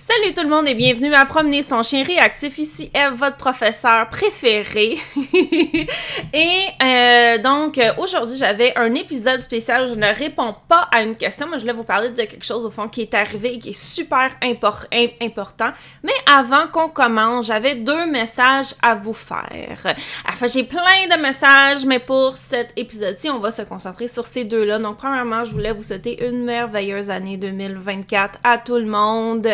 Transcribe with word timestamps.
Salut 0.00 0.32
tout 0.32 0.44
le 0.44 0.48
monde 0.48 0.68
et 0.68 0.74
bienvenue 0.74 1.12
à 1.12 1.24
Promener 1.24 1.64
son 1.64 1.82
chien 1.82 2.04
réactif. 2.04 2.56
Ici 2.58 2.88
Eve, 2.94 3.14
votre 3.14 3.36
professeur 3.36 4.08
préféré. 4.08 4.96
et 6.32 6.66
euh, 6.80 7.38
donc, 7.38 7.78
euh, 7.78 7.90
aujourd'hui, 7.98 8.36
j'avais 8.36 8.78
un 8.78 8.94
épisode 8.94 9.42
spécial 9.42 9.88
je 9.88 9.94
ne 9.94 10.06
réponds 10.06 10.54
pas 10.68 10.88
à 10.92 11.02
une 11.02 11.16
question, 11.16 11.48
mais 11.50 11.56
je 11.56 11.62
voulais 11.62 11.72
vous 11.72 11.82
parler 11.82 12.10
de 12.10 12.14
quelque 12.14 12.44
chose 12.44 12.64
au 12.64 12.70
fond 12.70 12.86
qui 12.86 13.02
est 13.02 13.12
arrivé 13.12 13.54
et 13.54 13.58
qui 13.58 13.70
est 13.70 13.72
super 13.72 14.30
important. 14.40 15.72
Mais 16.04 16.12
avant 16.32 16.68
qu'on 16.68 16.88
commence, 16.90 17.46
j'avais 17.46 17.74
deux 17.74 18.06
messages 18.06 18.76
à 18.80 18.94
vous 18.94 19.14
faire. 19.14 19.96
Enfin, 20.28 20.46
j'ai 20.46 20.62
plein 20.62 21.08
de 21.10 21.20
messages, 21.20 21.84
mais 21.84 21.98
pour 21.98 22.36
cet 22.36 22.72
épisode-ci, 22.76 23.30
on 23.30 23.40
va 23.40 23.50
se 23.50 23.62
concentrer 23.62 24.06
sur 24.06 24.28
ces 24.28 24.44
deux-là. 24.44 24.78
Donc, 24.78 24.98
premièrement, 24.98 25.44
je 25.44 25.50
voulais 25.50 25.72
vous 25.72 25.82
souhaiter 25.82 26.24
une 26.24 26.44
merveilleuse 26.44 27.10
année 27.10 27.36
2024 27.36 28.38
à 28.44 28.58
tout 28.58 28.76
le 28.76 28.86
monde. 28.86 29.48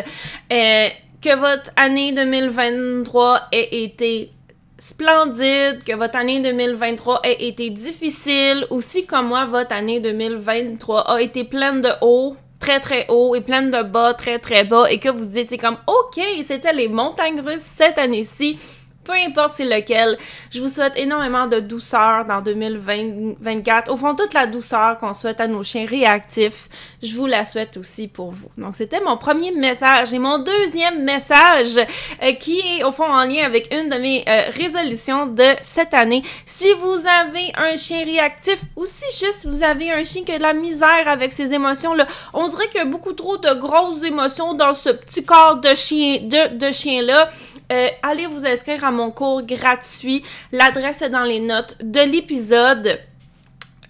Euh, 0.53 0.89
que 1.21 1.37
votre 1.37 1.71
année 1.77 2.13
2023 2.13 3.49
ait 3.53 3.85
été 3.85 4.31
splendide, 4.79 5.83
que 5.85 5.97
votre 5.97 6.17
année 6.17 6.41
2023 6.41 7.21
ait 7.25 7.49
été 7.49 7.71
difficile, 7.71 8.67
aussi 8.71 9.07
comme 9.07 9.29
moi, 9.29 9.47
votre 9.47 9.75
année 9.75 10.01
2023 10.01 11.01
a 11.01 11.21
été 11.23 11.45
pleine 11.45 11.81
de 11.81 11.89
hauts, 12.03 12.37
très 12.59 12.81
très 12.81 13.07
hauts 13.09 13.35
et 13.35 13.41
pleine 13.41 13.71
de 13.71 13.83
bas, 13.83 14.15
très 14.15 14.39
très 14.39 14.65
bas, 14.65 14.91
et 14.91 14.99
que 14.99 15.09
vous 15.09 15.39
étiez 15.39 15.57
comme, 15.57 15.79
ok, 15.87 16.23
c'était 16.43 16.73
les 16.73 16.89
montagnes 16.89 17.41
russes 17.41 17.63
cette 17.63 17.99
année-ci, 17.99 18.59
peu 19.05 19.13
importe 19.13 19.55
c'est 19.55 19.65
lequel. 19.65 20.19
Je 20.51 20.61
vous 20.61 20.69
souhaite 20.69 20.97
énormément 20.97 21.47
de 21.47 21.61
douceur 21.61 22.27
dans 22.27 22.41
2024. 22.41 23.91
Au 23.93 23.97
fond, 23.97 24.15
toute 24.15 24.35
la 24.35 24.47
douceur 24.47 24.99
qu'on 24.99 25.15
souhaite 25.15 25.41
à 25.41 25.47
nos 25.47 25.63
chiens 25.63 25.87
réactifs, 25.87 26.69
je 27.03 27.15
vous 27.15 27.27
la 27.27 27.45
souhaite 27.45 27.77
aussi 27.77 28.09
pour 28.09 28.33
vous. 28.33 28.49
Donc, 28.57 28.77
c'était 28.77 29.01
mon 29.01 29.17
premier 29.17 29.53
message. 29.53 30.13
Et 30.13 30.19
mon 30.19 30.39
deuxième 30.39 31.05
message, 31.05 31.77
euh, 32.23 32.33
qui 32.33 32.61
est 32.61 32.85
au 32.85 32.93
fond 32.93 33.05
en 33.05 33.25
lien 33.25 33.45
avec 33.45 33.73
une 33.75 33.89
de 33.89 33.97
mes 33.97 34.25
euh, 34.29 34.43
résolutions 34.57 35.27
de 35.27 35.45
cette 35.63 35.95
année. 35.95 36.23
Si 36.47 36.73
vous 36.81 37.07
avez 37.07 37.53
un 37.57 37.77
chien 37.77 38.05
réactif 38.05 38.61
ou 38.77 38.87
si 38.87 39.05
juste 39.25 39.47
vous 39.47 39.63
avez 39.63 39.91
un 39.93 40.05
chien 40.05 40.23
qui 40.25 40.33
a 40.33 40.39
de 40.39 40.43
la 40.43 40.55
misère 40.55 41.07
avec 41.07 41.33
ses 41.33 41.53
émotions, 41.53 41.95
là, 41.95 42.07
on 42.33 42.49
dirait 42.49 42.69
qu'il 42.69 42.79
y 42.79 42.83
a 42.83 42.87
beaucoup 42.87 43.13
trop 43.13 43.37
de 43.37 43.53
grosses 43.55 44.03
émotions 44.05 44.55
dans 44.55 44.75
ce 44.75 44.91
petit 44.91 45.25
corps 45.25 45.57
de 45.57 45.75
chien, 45.75 46.21
de, 46.23 46.57
de 46.57 46.73
chien-là. 46.73 47.31
Euh, 47.73 47.89
allez 48.03 48.27
vous 48.27 48.47
inscrire 48.47 48.85
à 48.85 48.91
mon 48.91 49.11
cours 49.11 49.43
gratuit. 49.43 50.23
L'adresse 50.53 51.03
est 51.03 51.11
dans 51.11 51.25
les 51.25 51.41
notes 51.41 51.77
de 51.83 52.01
l'épisode. 52.01 53.01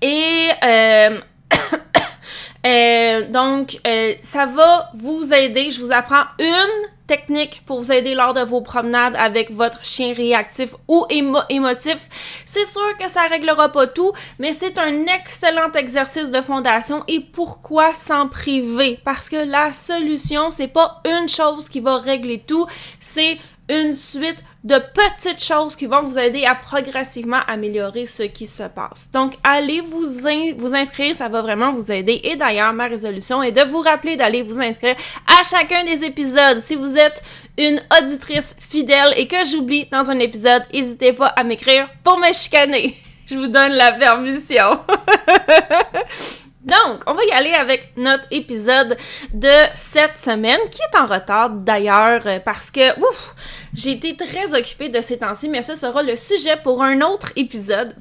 Et 0.01 0.49
euh, 0.63 1.19
euh, 2.67 3.29
donc, 3.29 3.81
ça 4.21 4.47
va 4.47 4.91
vous 4.95 5.33
aider. 5.33 5.71
Je 5.73 5.81
vous 5.81 5.93
apprends 5.93 6.25
une 6.39 6.89
technique 7.07 7.63
pour 7.67 7.81
vous 7.81 7.93
aider 7.93 8.15
lors 8.15 8.33
de 8.33 8.41
vos 8.41 8.61
promenades 8.61 9.15
avec 9.17 9.51
votre 9.51 9.85
chien 9.85 10.15
réactif 10.15 10.75
ou 10.89 11.05
émotif. 11.51 12.09
C'est 12.47 12.67
sûr 12.67 12.97
que 12.99 13.09
ça 13.09 13.23
réglera 13.23 13.71
pas 13.71 13.87
tout, 13.87 14.13
mais 14.39 14.53
c'est 14.53 14.79
un 14.79 15.05
excellent 15.07 15.71
exercice 15.73 16.31
de 16.31 16.41
fondation 16.41 17.05
et 17.09 17.21
pourquoi 17.21 17.95
s'en 17.95 18.29
priver? 18.29 18.99
Parce 19.05 19.29
que 19.29 19.37
la 19.37 19.73
solution, 19.73 20.51
c'est 20.51 20.69
pas 20.69 21.03
une 21.05 21.29
chose 21.29 21.69
qui 21.69 21.81
va 21.81 21.99
régler 21.99 22.39
tout, 22.39 22.67
c'est 23.01 23.39
une 23.69 23.95
suite 23.95 24.43
de 24.63 24.77
petites 24.79 25.43
choses 25.43 25.77
qui 25.77 25.87
vont 25.87 26.03
vous 26.03 26.19
aider 26.19 26.45
à 26.45 26.55
progressivement 26.55 27.41
améliorer 27.47 28.07
ce 28.07 28.25
qui 28.25 28.47
se 28.47 28.63
passe. 28.65 29.11
Donc, 29.13 29.35
allez 29.43 29.81
vous, 29.81 30.75
inscrire, 30.75 31.15
ça 31.15 31.29
va 31.29 31.43
vraiment 31.43 31.73
vous 31.73 31.91
aider. 31.91 32.21
Et 32.25 32.37
d'ailleurs, 32.37 32.73
ma 32.73 32.87
résolution 32.87 33.43
est 33.43 33.53
de 33.53 33.63
vous 33.63 33.81
rappeler 33.81 34.17
d'aller 34.17 34.43
vous 34.43 34.61
inscrire 34.61 34.97
à 35.27 35.43
chacun 35.45 35.85
des 35.85 36.05
épisodes. 36.05 36.61
Si 36.61 36.77
vous 36.77 36.97
êtes 36.97 37.23
une 37.59 37.81
auditrice 38.01 38.57
fidèle 38.59 39.13
et 39.17 39.27
que 39.27 39.45
j'oublie 39.47 39.87
dans 39.91 40.11
un 40.11 40.19
épisode, 40.19 40.63
n'hésitez 40.73 41.13
pas 41.13 41.29
à 41.29 41.45
m'écrire 41.45 41.89
pour 42.03 42.19
me 42.19 42.33
chicaner. 42.33 42.97
Je 43.27 43.37
vous 43.37 43.49
donne 43.49 43.73
la 43.73 43.93
permission. 43.93 44.81
Donc, 46.65 47.03
on 47.07 47.13
va 47.13 47.23
y 47.25 47.31
aller 47.33 47.53
avec 47.53 47.93
notre 47.97 48.25
épisode 48.31 48.97
de 49.35 49.53
cette 49.75 50.17
semaine, 50.17 50.61
qui 50.71 50.81
est 50.81 50.99
en 50.99 51.05
retard 51.05 51.51
d'ailleurs, 51.51 52.23
euh, 52.27 52.39
parce 52.39 52.71
que, 52.71 52.99
ouf, 53.01 53.35
j'ai 53.75 53.91
été 53.91 54.17
très 54.17 54.55
occupée 54.55 54.89
de 54.89 55.01
ces 55.03 55.19
temps-ci, 55.19 55.51
mais 55.51 55.61
ce 55.61 55.77
sera 55.77 56.03
le 56.03 56.17
sujet 56.17 56.57
pour 56.57 56.83
un 56.83 57.03
autre 57.03 57.33
épisode. 57.37 57.95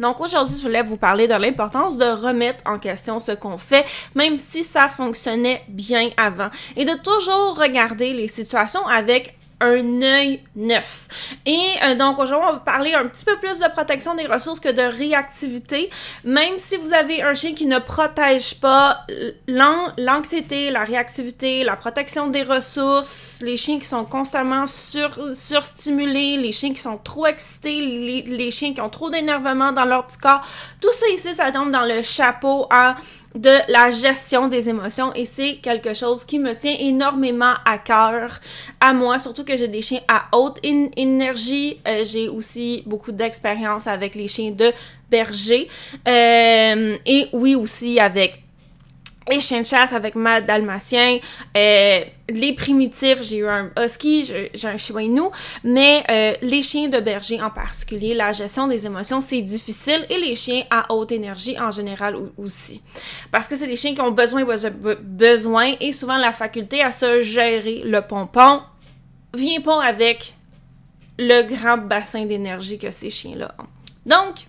Donc 0.00 0.20
aujourd'hui, 0.20 0.56
je 0.56 0.62
voulais 0.62 0.82
vous 0.82 0.96
parler 0.96 1.26
de 1.28 1.34
l'importance 1.34 1.96
de 1.96 2.04
remettre 2.04 2.62
en 2.66 2.78
question 2.78 3.20
ce 3.20 3.32
qu'on 3.32 3.56
fait, 3.56 3.86
même 4.14 4.36
si 4.36 4.62
ça 4.62 4.88
fonctionnait 4.88 5.62
bien 5.68 6.10
avant, 6.16 6.50
et 6.76 6.84
de 6.84 6.92
toujours 7.02 7.56
regarder 7.56 8.12
les 8.12 8.28
situations 8.28 8.86
avec 8.86 9.38
un 9.60 10.02
œil 10.02 10.42
neuf. 10.54 11.08
Et 11.46 11.58
euh, 11.84 11.94
donc 11.94 12.18
aujourd'hui, 12.18 12.46
on 12.48 12.52
va 12.54 12.58
parler 12.58 12.92
un 12.94 13.06
petit 13.06 13.24
peu 13.24 13.36
plus 13.36 13.58
de 13.58 13.68
protection 13.70 14.14
des 14.14 14.26
ressources 14.26 14.60
que 14.60 14.68
de 14.68 14.82
réactivité. 14.82 15.90
Même 16.24 16.58
si 16.58 16.76
vous 16.76 16.92
avez 16.92 17.22
un 17.22 17.34
chien 17.34 17.54
qui 17.54 17.66
ne 17.66 17.78
protège 17.78 18.60
pas 18.60 19.06
l'anxiété, 19.46 20.70
la 20.70 20.84
réactivité, 20.84 21.64
la 21.64 21.76
protection 21.76 22.28
des 22.28 22.42
ressources, 22.42 23.40
les 23.42 23.56
chiens 23.56 23.78
qui 23.78 23.86
sont 23.86 24.04
constamment 24.04 24.66
sur, 24.66 25.34
surstimulés, 25.34 26.36
les 26.36 26.52
chiens 26.52 26.72
qui 26.72 26.80
sont 26.80 26.98
trop 26.98 27.26
excités, 27.26 27.80
les, 27.80 28.22
les 28.22 28.50
chiens 28.50 28.74
qui 28.74 28.80
ont 28.80 28.90
trop 28.90 29.10
d'énervement 29.10 29.72
dans 29.72 29.84
leur 29.84 30.06
petit 30.06 30.18
corps, 30.18 30.42
tout 30.80 30.92
ça 30.92 31.06
ici, 31.14 31.34
ça 31.34 31.50
tombe 31.50 31.70
dans 31.70 31.84
le 31.84 32.02
chapeau 32.02 32.66
à 32.70 32.96
de 33.36 33.50
la 33.70 33.90
gestion 33.90 34.48
des 34.48 34.68
émotions 34.68 35.12
et 35.14 35.26
c'est 35.26 35.56
quelque 35.56 35.94
chose 35.94 36.24
qui 36.24 36.38
me 36.38 36.54
tient 36.54 36.74
énormément 36.78 37.54
à 37.64 37.78
cœur 37.78 38.40
à 38.80 38.92
moi, 38.92 39.18
surtout 39.18 39.44
que 39.44 39.56
j'ai 39.56 39.68
des 39.68 39.82
chiens 39.82 40.00
à 40.08 40.26
haute 40.32 40.58
énergie. 40.62 41.78
Euh, 41.86 42.04
j'ai 42.04 42.28
aussi 42.28 42.82
beaucoup 42.86 43.12
d'expérience 43.12 43.86
avec 43.86 44.14
les 44.14 44.28
chiens 44.28 44.50
de 44.50 44.72
berger 45.10 45.68
euh, 46.08 46.96
et 47.06 47.28
oui 47.32 47.54
aussi 47.54 48.00
avec 48.00 48.45
les 49.28 49.40
chiens 49.40 49.60
de 49.60 49.66
chasse 49.66 49.92
avec 49.92 50.14
ma 50.14 50.40
dalmatien, 50.40 51.18
euh, 51.56 52.00
les 52.28 52.52
primitifs, 52.54 53.22
j'ai 53.22 53.38
eu 53.38 53.48
un 53.48 53.70
husky, 53.78 54.24
j'ai 54.54 54.68
un 54.68 54.76
chihuahua 54.76 55.30
mais 55.64 56.04
euh, 56.10 56.34
les 56.42 56.62
chiens 56.62 56.88
de 56.88 56.98
berger 57.00 57.40
en 57.40 57.50
particulier, 57.50 58.14
la 58.14 58.32
gestion 58.32 58.66
des 58.68 58.86
émotions, 58.86 59.20
c'est 59.20 59.42
difficile 59.42 60.06
et 60.10 60.18
les 60.18 60.36
chiens 60.36 60.62
à 60.70 60.92
haute 60.92 61.12
énergie 61.12 61.58
en 61.58 61.70
général 61.70 62.16
aussi. 62.36 62.82
Parce 63.30 63.48
que 63.48 63.56
c'est 63.56 63.66
des 63.66 63.76
chiens 63.76 63.94
qui 63.94 64.00
ont 64.00 64.12
besoin, 64.12 64.44
besoin 65.00 65.74
et 65.80 65.92
souvent 65.92 66.18
la 66.18 66.32
faculté 66.32 66.82
à 66.82 66.92
se 66.92 67.22
gérer 67.22 67.82
le 67.84 68.00
pompon 68.02 68.60
vient 69.34 69.60
pas 69.60 69.82
avec 69.82 70.34
le 71.18 71.42
grand 71.42 71.78
bassin 71.78 72.26
d'énergie 72.26 72.78
que 72.78 72.90
ces 72.90 73.10
chiens-là 73.10 73.54
ont. 73.58 73.66
Donc, 74.04 74.46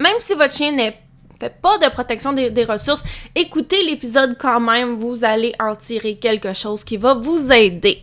même 0.00 0.16
si 0.20 0.34
votre 0.34 0.54
chien 0.54 0.72
n'est 0.72 1.01
pas 1.48 1.78
de 1.78 1.88
protection 1.90 2.32
des, 2.32 2.64
ressources, 2.64 3.02
écoutez 3.34 3.84
l'épisode 3.84 4.36
quand 4.38 4.60
même, 4.60 4.98
vous 4.98 5.24
allez 5.24 5.52
en 5.58 5.74
tirer 5.74 6.16
quelque 6.16 6.52
chose 6.52 6.84
qui 6.84 6.96
va 6.96 7.14
vous 7.14 7.50
aider. 7.52 8.02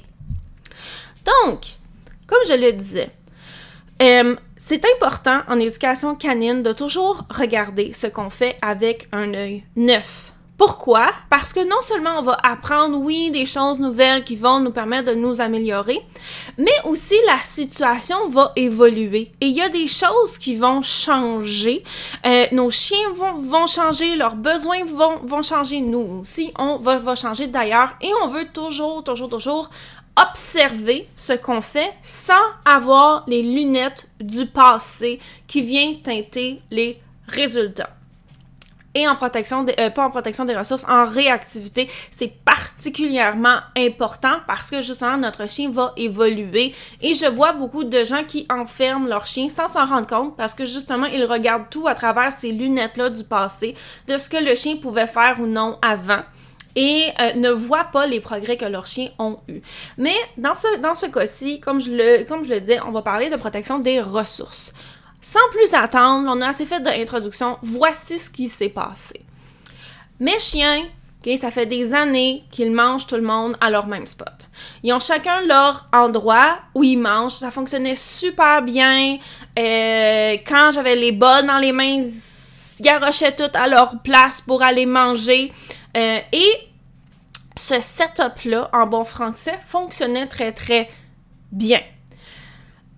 Donc, 1.25 1.61
comme 2.27 2.39
je 2.47 2.53
le 2.53 2.71
disais, 2.73 3.09
euh, 4.01 4.35
c'est 4.57 4.83
important 4.95 5.41
en 5.47 5.59
éducation 5.59 6.15
canine 6.15 6.63
de 6.63 6.71
toujours 6.73 7.25
regarder 7.29 7.93
ce 7.93 8.07
qu'on 8.07 8.29
fait 8.29 8.57
avec 8.61 9.07
un 9.11 9.33
œil 9.33 9.63
neuf. 9.75 10.33
Pourquoi? 10.59 11.09
Parce 11.29 11.53
que 11.53 11.65
non 11.65 11.79
seulement 11.79 12.19
on 12.19 12.21
va 12.21 12.37
apprendre, 12.43 12.97
oui, 12.97 13.31
des 13.31 13.45
choses 13.45 13.79
nouvelles 13.79 14.25
qui 14.25 14.35
vont 14.35 14.59
nous 14.59 14.71
permettre 14.71 15.11
de 15.11 15.15
nous 15.15 15.39
améliorer, 15.39 16.01
mais 16.57 16.75
aussi 16.83 17.15
la 17.27 17.39
situation 17.45 18.27
va 18.27 18.51
évoluer. 18.57 19.31
Et 19.39 19.45
il 19.45 19.53
y 19.53 19.61
a 19.61 19.69
des 19.69 19.87
choses 19.87 20.37
qui 20.37 20.57
vont 20.57 20.81
changer. 20.81 21.81
Euh, 22.25 22.45
nos 22.51 22.69
chiens 22.69 23.13
vont, 23.15 23.41
vont, 23.41 23.67
changer, 23.67 24.17
leurs 24.17 24.35
besoins 24.35 24.83
vont, 24.83 25.19
vont 25.23 25.41
changer, 25.41 25.79
nous 25.79 26.19
aussi, 26.19 26.51
on 26.59 26.75
va, 26.75 26.99
va 26.99 27.15
changer 27.15 27.47
d'ailleurs. 27.47 27.95
Et 28.01 28.11
on 28.21 28.27
veut 28.27 28.49
toujours, 28.51 29.01
toujours, 29.01 29.29
toujours 29.29 29.69
observer 30.21 31.07
ce 31.15 31.31
qu'on 31.31 31.61
fait 31.61 31.93
sans 32.03 32.33
avoir 32.65 33.23
les 33.27 33.43
lunettes 33.43 34.09
du 34.19 34.45
passé 34.45 35.21
qui 35.47 35.61
viennent 35.61 36.01
teinter 36.01 36.61
les 36.69 36.99
résultats 37.29 37.91
et 38.95 39.07
en 39.07 39.15
protection, 39.15 39.65
euh, 39.79 39.89
pas 39.89 40.03
en 40.03 40.09
protection 40.09 40.45
des 40.45 40.55
ressources, 40.55 40.85
en 40.87 41.05
réactivité. 41.05 41.89
C'est 42.11 42.33
particulièrement 42.43 43.59
important 43.77 44.37
parce 44.47 44.71
que 44.71 44.81
justement 44.81 45.17
notre 45.17 45.47
chien 45.49 45.69
va 45.69 45.93
évoluer 45.97 46.73
et 47.01 47.13
je 47.13 47.27
vois 47.27 47.53
beaucoup 47.53 47.83
de 47.83 48.03
gens 48.03 48.23
qui 48.23 48.47
enferment 48.49 49.07
leur 49.07 49.27
chien 49.27 49.49
sans 49.49 49.67
s'en 49.67 49.85
rendre 49.85 50.07
compte 50.07 50.37
parce 50.37 50.53
que 50.53 50.65
justement 50.65 51.05
ils 51.05 51.25
regardent 51.25 51.69
tout 51.69 51.87
à 51.87 51.95
travers 51.95 52.33
ces 52.33 52.51
lunettes-là 52.51 53.09
du 53.09 53.23
passé, 53.23 53.75
de 54.07 54.17
ce 54.17 54.29
que 54.29 54.37
le 54.37 54.55
chien 54.55 54.77
pouvait 54.77 55.07
faire 55.07 55.37
ou 55.39 55.45
non 55.45 55.77
avant 55.81 56.23
et 56.75 57.07
euh, 57.19 57.33
ne 57.33 57.49
voient 57.49 57.89
pas 57.91 58.07
les 58.07 58.19
progrès 58.19 58.57
que 58.57 58.65
leurs 58.65 58.87
chiens 58.87 59.09
ont 59.19 59.39
eus. 59.47 59.61
Mais 59.97 60.15
dans 60.37 60.55
ce, 60.55 60.79
dans 60.79 60.95
ce 60.95 61.07
cas-ci, 61.07 61.59
comme, 61.59 61.81
je 61.81 61.91
le, 61.91 62.23
comme 62.25 62.43
je 62.43 62.49
le 62.49 62.59
disais, 62.61 62.79
on 62.85 62.91
va 62.91 63.01
parler 63.01 63.29
de 63.29 63.35
protection 63.35 63.79
des 63.79 63.99
ressources. 63.99 64.73
Sans 65.21 65.39
plus 65.51 65.73
attendre, 65.73 66.29
on 66.33 66.41
a 66.41 66.49
assez 66.49 66.65
fait 66.65 66.79
d'introduction, 66.81 67.57
voici 67.61 68.19
ce 68.19 68.29
qui 68.29 68.47
s'est 68.49 68.69
passé. 68.69 69.21
Mes 70.19 70.39
chiens? 70.39 70.85
Ça 71.37 71.51
fait 71.51 71.65
des 71.65 71.93
années 71.93 72.43
qu'ils 72.49 72.71
mangent 72.71 73.05
tout 73.05 73.15
le 73.15 73.21
monde 73.21 73.55
à 73.59 73.69
leur 73.69 73.87
même 73.87 74.07
spot. 74.07 74.47
Ils 74.83 74.93
ont 74.93 74.99
chacun 74.99 75.41
leur 75.45 75.87
endroit 75.93 76.59
où 76.73 76.83
ils 76.83 76.97
mangent. 76.97 77.33
Ça 77.33 77.51
fonctionnait 77.51 77.97
super 77.97 78.61
bien. 78.61 79.17
Euh, 79.59 80.37
quand 80.47 80.71
j'avais 80.71 80.95
les 80.95 81.11
bas 81.11 81.41
dans 81.41 81.57
les 81.57 81.73
mains, 81.73 81.83
ils 81.83 82.81
garochaient 82.81 83.35
tout 83.35 83.51
à 83.53 83.67
leur 83.67 84.01
place 84.01 84.41
pour 84.41 84.63
aller 84.63 84.85
manger. 84.85 85.51
Euh, 85.95 86.19
et 86.31 86.51
ce 87.55 87.79
setup-là, 87.79 88.69
en 88.73 88.87
bon 88.87 89.03
français, 89.03 89.59
fonctionnait 89.67 90.27
très, 90.27 90.53
très 90.53 90.89
bien. 91.51 91.81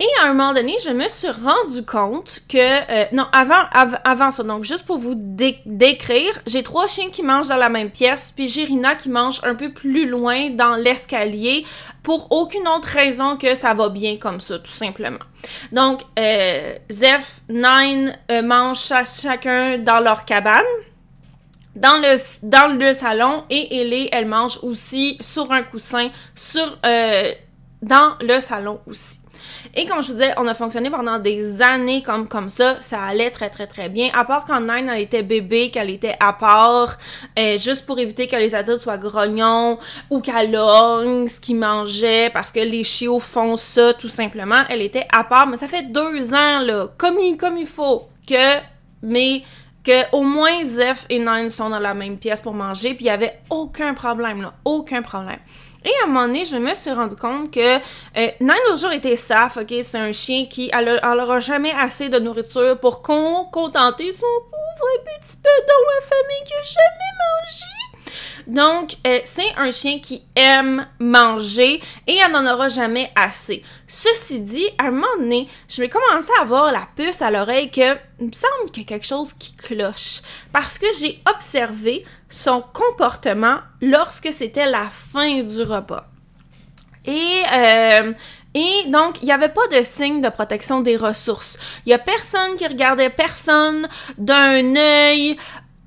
Et 0.01 0.07
à 0.19 0.25
un 0.25 0.33
moment 0.33 0.51
donné, 0.51 0.75
je 0.83 0.89
me 0.89 1.07
suis 1.07 1.30
rendu 1.30 1.86
compte 1.86 2.42
que... 2.50 2.57
Euh, 2.57 3.06
non, 3.12 3.27
avant, 3.31 3.62
avant 4.03 4.31
ça, 4.31 4.42
donc 4.42 4.63
juste 4.63 4.88
pour 4.88 4.98
vous 4.98 5.13
décrire, 5.15 6.42
j'ai 6.48 6.63
trois 6.63 6.88
chiens 6.88 7.12
qui 7.12 7.21
mangent 7.21 7.50
dans 7.50 7.56
la 7.56 7.69
même 7.69 7.92
pièce, 7.92 8.33
puis 8.36 8.48
j'ai 8.48 8.63
Rina 8.63 8.95
qui 8.95 9.09
mange 9.09 9.42
un 9.44 9.53
peu 9.53 9.71
plus 9.71 10.09
loin 10.09 10.50
dans 10.50 10.74
l'escalier, 10.74 11.68
pour 12.01 12.31
aucune 12.31 12.68
autre 12.68 12.88
raison 12.88 13.38
que 13.38 13.53
ça 13.53 13.75
va 13.75 13.89
bien 13.89 14.18
comme 14.18 14.42
ça, 14.42 14.57
tout 14.57 14.71
simplement. 14.71 15.19
Donc, 15.71 16.01
euh, 16.18 16.74
Zeph, 16.89 17.42
Nine 17.48 18.18
euh, 18.31 18.42
mangent 18.42 18.92
chacun 19.06 19.77
dans 19.77 20.00
leur 20.00 20.25
cabane 20.25 20.65
dans 21.75 22.01
le, 22.01 22.18
dans 22.42 22.75
le 22.75 22.94
salon 22.95 23.44
et 23.51 23.81
Ellie, 23.81 24.09
elle 24.12 24.25
mange 24.25 24.59
aussi 24.63 25.18
sur 25.21 25.51
un 25.51 25.62
coussin 25.62 26.09
sur, 26.36 26.80
euh, 26.86 27.31
dans 27.81 28.15
le 28.21 28.42
salon 28.42 28.80
aussi. 28.88 29.20
Et 29.75 29.85
comme 29.85 30.01
je 30.01 30.07
vous 30.07 30.13
disais, 30.13 30.33
on 30.38 30.47
a 30.47 30.53
fonctionné 30.53 30.89
pendant 30.89 31.19
des 31.19 31.61
années 31.61 32.03
comme, 32.03 32.49
ça. 32.49 32.77
Ça 32.81 33.01
allait 33.01 33.31
très, 33.31 33.49
très, 33.49 33.67
très 33.67 33.89
bien. 33.89 34.09
À 34.13 34.25
part 34.25 34.45
quand 34.45 34.59
Nine, 34.59 34.89
elle 34.89 35.01
était 35.01 35.23
bébé, 35.23 35.69
qu'elle 35.71 35.89
était 35.89 36.15
à 36.19 36.33
part, 36.33 36.97
euh, 37.38 37.57
juste 37.57 37.85
pour 37.85 37.99
éviter 37.99 38.27
que 38.27 38.35
les 38.35 38.55
adultes 38.55 38.79
soient 38.79 38.97
grognons 38.97 39.79
ou 40.09 40.19
qu'elle 40.19 40.51
longue 40.51 41.27
ce 41.27 41.39
qu'ils 41.39 41.57
mangeaient 41.57 42.29
parce 42.31 42.51
que 42.51 42.59
les 42.59 42.83
chiots 42.83 43.19
font 43.19 43.57
ça, 43.57 43.93
tout 43.93 44.09
simplement. 44.09 44.63
Elle 44.69 44.81
était 44.81 45.07
à 45.11 45.23
part. 45.23 45.47
Mais 45.47 45.57
ça 45.57 45.67
fait 45.67 45.91
deux 45.91 46.33
ans, 46.33 46.59
là, 46.59 46.88
comme 46.97 47.17
il, 47.19 47.38
comme 47.38 47.57
il 47.57 47.67
faut, 47.67 48.09
que 48.27 48.61
que 49.83 50.15
au 50.15 50.21
moins 50.21 50.63
Zeph 50.63 51.05
et 51.09 51.19
Nine 51.19 51.49
sont 51.49 51.69
dans 51.69 51.79
la 51.79 51.93
même 51.93 52.17
pièce 52.17 52.41
pour 52.41 52.53
manger, 52.53 52.93
puis 52.93 53.05
il 53.05 53.07
y 53.07 53.11
avait 53.11 53.39
aucun 53.49 53.93
problème, 53.93 54.41
là, 54.41 54.53
aucun 54.63 55.01
problème. 55.01 55.39
Et 55.83 55.89
à 56.01 56.05
un 56.05 56.07
moment 56.07 56.27
donné, 56.27 56.45
je 56.45 56.57
me 56.57 56.73
suis 56.75 56.91
rendu 56.91 57.15
compte 57.15 57.51
que 57.51 57.77
euh, 57.77 57.79
Nine 58.39 58.55
toujours 58.69 58.91
était 58.91 59.15
saf, 59.15 59.57
ok? 59.57 59.73
C'est 59.81 59.97
un 59.97 60.11
chien 60.11 60.45
qui, 60.45 60.69
elle, 60.73 60.99
aura 61.03 61.39
jamais 61.39 61.71
assez 61.71 62.09
de 62.09 62.19
nourriture 62.19 62.79
pour 62.79 63.01
contenter 63.01 64.11
son 64.11 64.27
pauvre 64.51 65.03
petit 65.05 65.37
dans 65.41 65.81
ma 65.87 66.07
famille 66.07 66.43
qui 66.45 66.53
a 66.53 66.63
jamais 66.63 67.11
mangé. 67.17 67.81
Donc, 68.47 68.95
euh, 69.07 69.19
c'est 69.23 69.55
un 69.57 69.71
chien 69.71 69.99
qui 69.99 70.23
aime 70.35 70.87
manger 70.99 71.81
et 72.07 72.15
elle 72.17 72.31
n'en 72.31 72.51
aura 72.51 72.69
jamais 72.69 73.11
assez. 73.15 73.63
Ceci 73.87 74.41
dit, 74.41 74.67
à 74.77 74.85
un 74.85 74.91
moment 74.91 75.17
donné, 75.17 75.47
je 75.67 75.81
vais 75.81 75.89
commencer 75.89 76.31
à 76.39 76.43
avoir 76.43 76.71
la 76.71 76.87
puce 76.95 77.21
à 77.21 77.31
l'oreille 77.31 77.71
que 77.71 77.97
il 78.19 78.27
me 78.27 78.33
semble 78.33 78.71
qu'il 78.71 78.83
y 78.83 78.85
a 78.85 78.89
quelque 78.89 79.07
chose 79.07 79.33
qui 79.33 79.55
cloche. 79.55 80.21
Parce 80.53 80.77
que 80.77 80.85
j'ai 80.99 81.19
observé 81.33 82.05
son 82.31 82.63
comportement 82.73 83.59
lorsque 83.81 84.33
c'était 84.33 84.65
la 84.65 84.89
fin 84.89 85.43
du 85.43 85.61
repas. 85.61 86.07
Et 87.05 87.43
euh, 87.53 88.13
et 88.53 88.89
donc, 88.89 89.21
il 89.21 89.25
n'y 89.25 89.31
avait 89.31 89.49
pas 89.49 89.65
de 89.71 89.81
signe 89.83 90.21
de 90.21 90.27
protection 90.27 90.81
des 90.81 90.97
ressources. 90.97 91.57
Il 91.85 91.89
n'y 91.89 91.93
a 91.93 91.99
personne 91.99 92.57
qui 92.57 92.67
regardait 92.67 93.09
personne 93.09 93.87
d'un 94.17 94.75
œil 94.75 95.37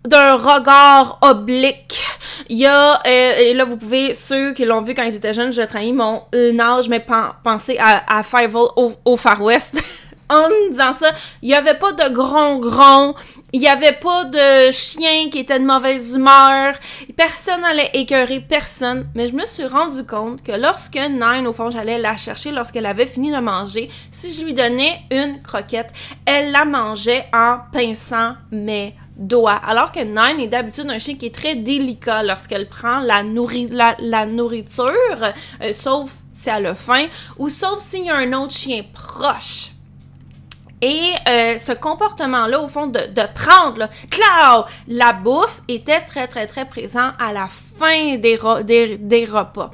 d'un 0.07 0.35
regard 0.35 1.19
oblique. 1.23 2.03
Il 2.49 2.59
y 2.59 2.67
a, 2.67 2.95
euh, 3.07 3.37
et 3.39 3.55
là 3.55 3.65
vous 3.65 3.79
pouvez, 3.79 4.13
ceux 4.13 4.53
qui 4.53 4.67
l'ont 4.67 4.83
vu 4.83 4.93
quand 4.93 5.03
ils 5.03 5.15
étaient 5.15 5.33
jeunes, 5.33 5.53
je 5.53 5.63
trahis 5.63 5.95
mon 5.95 6.25
âge, 6.61 6.89
mais 6.89 7.05
pensez 7.43 7.79
à, 7.79 8.19
à 8.19 8.23
Five 8.23 8.55
au 8.55 9.17
Far 9.17 9.41
West. 9.41 9.83
en 10.29 10.49
disant 10.71 10.93
ça, 10.93 11.11
il 11.43 11.49
n'y 11.49 11.55
avait 11.55 11.75
pas 11.75 11.93
de 11.93 12.13
gron-gron, 12.13 13.15
il 13.53 13.61
n'y 13.61 13.69
avait 13.69 13.93
pas 13.93 14.25
de 14.25 14.73
chien 14.73 15.29
qui 15.31 15.41
était 15.41 15.59
de 15.59 15.65
mauvaise 15.65 16.15
humeur, 16.15 16.75
personne 17.17 17.61
n'allait 17.61 17.91
écœurer 17.95 18.41
personne, 18.41 19.07
mais 19.15 19.29
je 19.29 19.35
me 19.35 19.47
suis 19.47 19.67
rendu 19.67 20.05
compte 20.05 20.43
que 20.43 20.53
lorsque 20.53 20.97
Nine, 20.97 21.47
au 21.47 21.53
fond, 21.53 21.71
j'allais 21.71 21.99
la 21.99 22.17
chercher 22.17 22.51
lorsqu'elle 22.51 22.87
avait 22.87 23.07
fini 23.07 23.31
de 23.31 23.39
manger, 23.39 23.91
si 24.11 24.33
je 24.35 24.45
lui 24.45 24.55
donnais 24.55 25.03
une 25.11 25.43
croquette, 25.43 25.93
elle 26.27 26.53
la 26.53 26.65
mangeait 26.65 27.27
en 27.33 27.59
pinçant 27.73 28.35
mes 28.51 28.95
doigt. 29.17 29.61
Alors 29.65 29.93
que 29.93 30.01
Nine 30.01 30.41
est 30.41 30.49
d'habitude 30.49 30.91
un 30.91 30.99
chien 30.99 31.15
qui 31.15 31.27
est 31.27 31.35
très 31.35 31.55
délicat 31.55 32.23
lorsqu'elle 32.23 32.69
prend 32.69 33.01
la, 33.01 33.23
la, 33.99 34.27
nourriture, 34.27 34.93
euh, 35.63 35.73
sauf 35.73 36.11
si 36.33 36.51
elle 36.51 36.67
a 36.67 36.75
faim, 36.75 37.07
ou 37.39 37.49
sauf 37.49 37.79
s'il 37.81 38.07
y 38.07 38.11
a 38.11 38.17
un 38.17 38.33
autre 38.33 38.55
chien 38.55 38.83
proche. 38.93 39.74
Et 40.87 41.15
euh, 41.27 41.57
ce 41.57 41.73
comportement-là, 41.73 42.61
au 42.61 42.69
fond, 42.69 42.87
de, 42.87 43.01
prendre, 43.35 43.79
là, 43.79 44.67
la 44.87 45.13
bouffe 45.15 45.63
était 45.67 46.03
très, 46.03 46.29
très, 46.29 46.47
très 46.47 46.67
présent 46.67 47.13
à 47.19 47.33
la 47.33 47.49
fin 47.79 48.17
des, 48.17 48.39
des, 48.99 49.25
repas. 49.25 49.71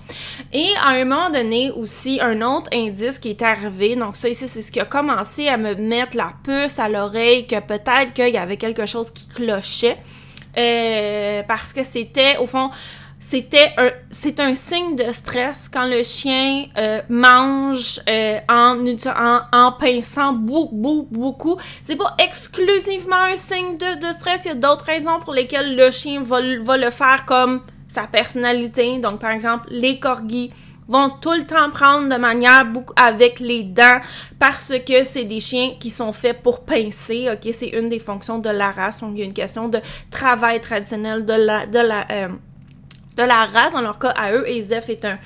Et 0.53 0.69
à 0.81 0.91
un 0.91 1.05
moment 1.05 1.29
donné 1.29 1.73
aussi, 1.73 2.21
un 2.23 2.41
autre 2.43 2.71
indice 2.73 3.19
qui 3.19 3.31
est 3.31 3.43
arrivé, 3.43 3.97
donc 3.97 4.15
ça 4.15 4.29
ici, 4.29 4.47
c'est 4.47 4.63
ce 4.63 4.71
qui 4.71 4.79
a 4.79 4.85
commencé 4.85 5.49
à 5.49 5.57
me 5.57 5.75
mettre 5.75 6.17
la 6.17 6.33
puce 6.45 6.79
à 6.79 6.89
l'oreille, 6.89 7.45
que 7.45 7.59
peut-être 7.59 8.13
qu'il 8.15 8.33
y 8.33 8.39
avait 8.39 8.57
quelque 8.57 8.87
chose 8.87 9.11
qui 9.11 9.27
clochait. 9.27 9.99
Euh, 10.59 11.43
parce 11.49 11.73
que 11.73 11.83
c'était, 11.83 12.37
au 12.37 12.47
fond, 12.47 12.71
c'était 13.23 13.75
un, 13.77 13.91
c'est 14.11 14.41
un 14.41 14.55
signe 14.55 14.97
de 14.97 15.13
stress 15.13 15.69
quand 15.69 15.85
le 15.85 16.03
chien 16.03 16.65
euh, 16.79 17.03
mange 17.11 18.01
euh, 18.09 18.39
en, 18.49 18.79
en, 18.83 19.41
en 19.53 19.73
pinçant 19.73 20.33
beaucoup, 20.33 21.07
beaucoup. 21.11 21.59
C'est 21.83 21.97
pas 21.97 22.17
exclusivement 22.19 23.25
un 23.33 23.37
signe 23.37 23.77
de, 23.77 24.07
de 24.07 24.13
stress, 24.13 24.47
il 24.47 24.49
y 24.49 24.51
a 24.53 24.55
d'autres 24.55 24.87
raisons 24.87 25.21
pour 25.21 25.35
lesquelles 25.35 25.77
le 25.77 25.91
chien 25.91 26.23
va, 26.25 26.41
va 26.63 26.77
le 26.79 26.91
faire 26.91 27.27
comme 27.27 27.61
sa 27.89 28.05
personnalité. 28.05 28.99
Donc, 28.99 29.21
par 29.21 29.33
exemple, 29.33 29.67
les 29.71 29.99
corgis 30.01 30.51
vont 30.89 31.11
tout 31.21 31.33
le 31.33 31.45
temps 31.47 31.71
prendre 31.71 32.09
de 32.09 32.19
manière 32.19 32.65
beaucoup 32.65 32.95
avec 32.97 33.39
les 33.39 33.63
dents 33.63 34.01
parce 34.39 34.73
que 34.85 35.05
c'est 35.05 35.25
des 35.25 35.41
chiens 35.41 35.73
qui 35.79 35.91
sont 35.91 36.13
faits 36.13 36.43
pour 36.43 36.65
pincer, 36.65 37.29
ok? 37.31 37.53
C'est 37.53 37.69
une 37.69 37.89
des 37.91 38.01
fonctions 38.01 38.39
de 38.39 38.51
la 38.51 38.71
race. 38.71 39.01
Donc, 39.01 39.13
il 39.15 39.19
y 39.21 39.23
a 39.23 39.27
une 39.27 39.35
question 39.35 39.69
de 39.69 39.79
travail 40.11 40.61
traditionnel 40.61 41.27
de 41.27 41.35
la, 41.35 41.67
de 41.67 41.79
la, 41.79 42.07
euh, 42.11 42.29
de 43.21 43.27
la 43.27 43.47
race, 43.47 43.73
dans 43.73 43.81
leur 43.81 43.99
cas 43.99 44.11
à 44.11 44.33
eux, 44.33 44.49
est 44.49 45.05
un 45.05 45.19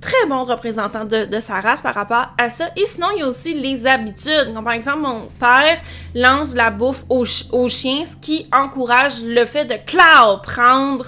très 0.00 0.26
bon 0.28 0.44
représentant 0.44 1.04
de, 1.04 1.40
sa 1.40 1.60
race 1.60 1.82
par 1.82 1.94
rapport 1.94 2.28
à 2.38 2.50
ça. 2.50 2.68
Et 2.76 2.84
sinon, 2.86 3.08
il 3.14 3.20
y 3.20 3.22
a 3.22 3.28
aussi 3.28 3.54
les 3.54 3.86
habitudes. 3.86 4.52
Comme 4.54 4.64
par 4.64 4.74
exemple, 4.74 5.00
mon 5.00 5.28
père 5.40 5.78
lance 6.14 6.54
la 6.54 6.70
bouffe 6.70 7.04
aux, 7.08 7.24
chiens, 7.24 8.04
ce 8.04 8.16
qui 8.16 8.46
encourage 8.52 9.22
le 9.24 9.44
fait 9.46 9.64
de 9.64 9.76
cloud 9.86 10.42
prendre 10.42 11.06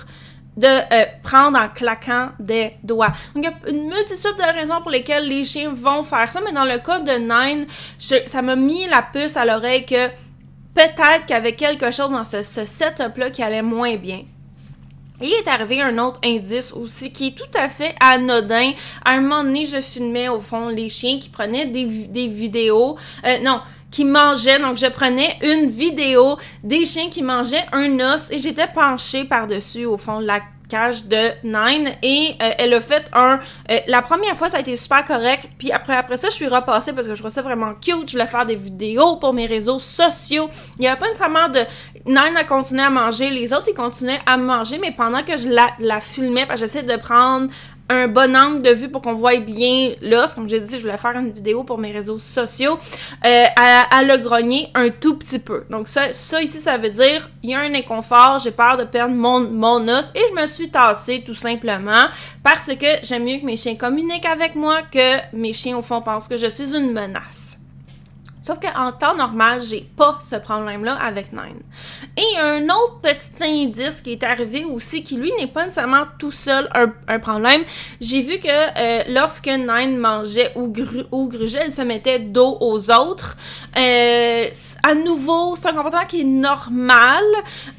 de 0.56 0.66
euh, 0.66 1.04
en 1.32 1.68
claquant 1.68 2.30
des 2.38 2.76
doigts. 2.82 3.12
Donc, 3.34 3.44
il 3.44 3.44
y 3.44 3.46
a 3.46 3.70
une 3.70 3.88
multitude 3.88 4.36
de 4.38 4.58
raisons 4.58 4.80
pour 4.80 4.90
lesquelles 4.90 5.28
les 5.28 5.44
chiens 5.44 5.70
vont 5.74 6.02
faire 6.02 6.32
ça, 6.32 6.40
mais 6.42 6.52
dans 6.52 6.64
le 6.64 6.78
cas 6.78 6.98
de 7.00 7.12
Nine, 7.12 7.66
ça 7.98 8.40
m'a 8.40 8.56
mis 8.56 8.86
la 8.88 9.02
puce 9.02 9.36
à 9.36 9.44
l'oreille 9.44 9.84
que 9.84 10.08
peut-être 10.74 11.26
qu'il 11.26 11.34
y 11.34 11.38
avait 11.38 11.54
quelque 11.54 11.90
chose 11.90 12.10
dans 12.10 12.24
ce 12.24 12.42
setup-là 12.42 13.28
qui 13.30 13.42
allait 13.42 13.60
moins 13.60 13.96
bien. 13.96 14.22
Il 15.20 15.32
est 15.32 15.48
arrivé 15.48 15.80
un 15.80 15.96
autre 15.98 16.20
indice 16.24 16.72
aussi 16.72 17.12
qui 17.12 17.28
est 17.28 17.36
tout 17.36 17.58
à 17.58 17.68
fait 17.68 17.94
anodin. 18.00 18.72
À 19.04 19.12
un 19.12 19.20
moment 19.20 19.44
donné, 19.44 19.66
je 19.66 19.80
filmais 19.80 20.28
au 20.28 20.40
fond 20.40 20.68
les 20.68 20.88
chiens 20.88 21.18
qui 21.18 21.28
prenaient 21.28 21.66
des, 21.66 21.86
vidéos. 22.28 22.96
Euh, 23.24 23.38
non, 23.42 23.60
qui 23.90 24.04
mangeaient. 24.04 24.58
Donc, 24.58 24.76
je 24.76 24.86
prenais 24.86 25.36
une 25.42 25.70
vidéo 25.70 26.36
des 26.62 26.84
chiens 26.84 27.08
qui 27.08 27.22
mangeaient 27.22 27.64
un 27.72 27.98
os 28.00 28.30
et 28.30 28.38
j'étais 28.38 28.66
penchée 28.66 29.24
par-dessus 29.24 29.86
au 29.86 29.96
fond 29.96 30.18
la 30.18 30.40
cage 30.68 31.04
de 31.06 31.32
Nine 31.44 31.92
et 32.02 32.34
euh, 32.42 32.50
elle 32.58 32.74
a 32.74 32.80
fait 32.80 33.08
un 33.12 33.40
euh, 33.70 33.78
la 33.86 34.02
première 34.02 34.36
fois 34.36 34.48
ça 34.48 34.58
a 34.58 34.60
été 34.60 34.76
super 34.76 35.04
correct 35.04 35.48
puis 35.58 35.72
après 35.72 35.96
après 35.96 36.16
ça 36.16 36.28
je 36.28 36.34
suis 36.34 36.48
repassée 36.48 36.92
parce 36.92 37.06
que 37.06 37.14
je 37.14 37.20
trouve 37.20 37.32
ça 37.32 37.42
vraiment 37.42 37.72
cute 37.74 38.08
je 38.08 38.12
voulais 38.12 38.26
faire 38.26 38.46
des 38.46 38.56
vidéos 38.56 39.16
pour 39.16 39.32
mes 39.32 39.46
réseaux 39.46 39.78
sociaux. 39.78 40.48
Il 40.78 40.82
n'y 40.82 40.88
avait 40.88 40.98
pas 40.98 41.06
nécessairement 41.06 41.48
de 41.48 41.60
Nine 42.06 42.36
a 42.36 42.44
continué 42.44 42.82
à 42.82 42.90
manger 42.90 43.30
les 43.30 43.52
autres 43.52 43.68
ils 43.68 43.74
continuaient 43.74 44.20
à 44.26 44.36
manger 44.36 44.78
mais 44.78 44.92
pendant 44.92 45.22
que 45.22 45.36
je 45.36 45.48
la, 45.48 45.68
la 45.78 46.00
filmais 46.00 46.46
parce 46.46 46.60
que 46.60 46.66
j'essayais 46.66 46.84
de 46.84 46.96
prendre 46.96 47.48
un 47.88 48.08
bon 48.08 48.36
angle 48.36 48.62
de 48.62 48.70
vue 48.70 48.88
pour 48.88 49.02
qu'on 49.02 49.14
voie 49.14 49.36
bien 49.38 49.94
l'os. 50.02 50.34
Comme 50.34 50.48
j'ai 50.48 50.60
dit, 50.60 50.76
je 50.76 50.82
voulais 50.82 50.98
faire 50.98 51.16
une 51.16 51.30
vidéo 51.30 51.64
pour 51.64 51.78
mes 51.78 51.92
réseaux 51.92 52.18
sociaux. 52.18 52.78
Euh, 53.24 53.44
à, 53.56 54.02
le 54.02 54.18
grogner 54.18 54.68
un 54.74 54.90
tout 54.90 55.16
petit 55.16 55.38
peu. 55.38 55.64
Donc 55.70 55.88
ça, 55.88 56.12
ça 56.12 56.42
ici, 56.42 56.60
ça 56.60 56.76
veut 56.76 56.90
dire, 56.90 57.28
il 57.42 57.50
y 57.50 57.54
a 57.54 57.60
un 57.60 57.74
inconfort, 57.74 58.40
j'ai 58.40 58.50
peur 58.50 58.76
de 58.76 58.84
perdre 58.84 59.14
mon, 59.14 59.40
mon 59.40 59.88
os 59.88 60.12
et 60.14 60.20
je 60.30 60.40
me 60.40 60.46
suis 60.46 60.68
tassée 60.68 61.22
tout 61.24 61.34
simplement 61.34 62.06
parce 62.42 62.68
que 62.74 62.86
j'aime 63.02 63.24
mieux 63.24 63.38
que 63.38 63.46
mes 63.46 63.56
chiens 63.56 63.74
communiquent 63.74 64.26
avec 64.26 64.54
moi 64.54 64.82
que 64.90 65.36
mes 65.36 65.52
chiens 65.52 65.76
au 65.76 65.82
fond 65.82 66.02
pensent 66.02 66.28
que 66.28 66.36
je 66.36 66.46
suis 66.46 66.74
une 66.74 66.92
menace. 66.92 67.58
Sauf 68.46 68.60
qu'en 68.60 68.92
temps 68.92 69.16
normal, 69.16 69.60
j'ai 69.60 69.84
pas 69.96 70.20
ce 70.20 70.36
problème-là 70.36 70.96
avec 71.02 71.32
Nine. 71.32 71.62
Et 72.16 72.38
un 72.38 72.62
autre 72.66 73.00
petit 73.02 73.42
indice 73.42 74.00
qui 74.02 74.12
est 74.12 74.22
arrivé 74.22 74.64
aussi, 74.64 75.02
qui 75.02 75.16
lui 75.16 75.32
n'est 75.36 75.48
pas 75.48 75.64
nécessairement 75.64 76.04
tout 76.16 76.30
seul 76.30 76.68
un, 77.08 77.18
problème, 77.18 77.62
j'ai 78.00 78.22
vu 78.22 78.38
que 78.38 78.46
euh, 78.48 79.02
lorsque 79.08 79.48
Nine 79.48 79.98
mangeait 79.98 80.52
ou, 80.54 80.72
ou 81.10 81.28
grugeait, 81.28 81.62
elle 81.64 81.72
se 81.72 81.82
mettait 81.82 82.20
dos 82.20 82.56
aux 82.60 82.88
autres. 82.92 83.36
Euh, 83.76 84.46
à 84.84 84.94
nouveau, 84.94 85.56
c'est 85.56 85.66
un 85.66 85.72
comportement 85.72 86.06
qui 86.06 86.20
est 86.20 86.24
normal, 86.24 87.24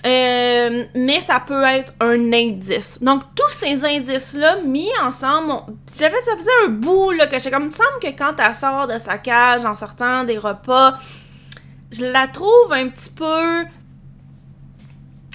euh, 0.05 0.83
mais 0.95 1.21
ça 1.21 1.39
peut 1.39 1.63
être 1.63 1.93
un 2.01 2.33
indice. 2.33 3.01
Donc, 3.01 3.21
tous 3.37 3.51
ces 3.51 3.85
indices-là 3.85 4.57
mis 4.65 4.89
ensemble, 5.01 5.53
j'avais, 5.97 6.21
ça 6.25 6.35
faisait 6.35 6.49
un 6.65 6.69
bout 6.71 7.11
là, 7.11 7.27
que 7.27 7.39
j'ai 7.39 7.51
comme, 7.51 7.63
il 7.63 7.67
me 7.67 7.71
semble 7.71 7.99
que 8.01 8.07
quand 8.07 8.33
elle 8.45 8.53
sort 8.53 8.87
de 8.87 8.97
sa 8.97 9.17
cage 9.17 9.63
en 9.63 9.73
sortant 9.73 10.25
des 10.25 10.37
repas, 10.37 10.56
je 11.91 12.05
la 12.05 12.27
trouve 12.27 12.71
un 12.71 12.89
petit 12.89 13.09
peu 13.09 13.65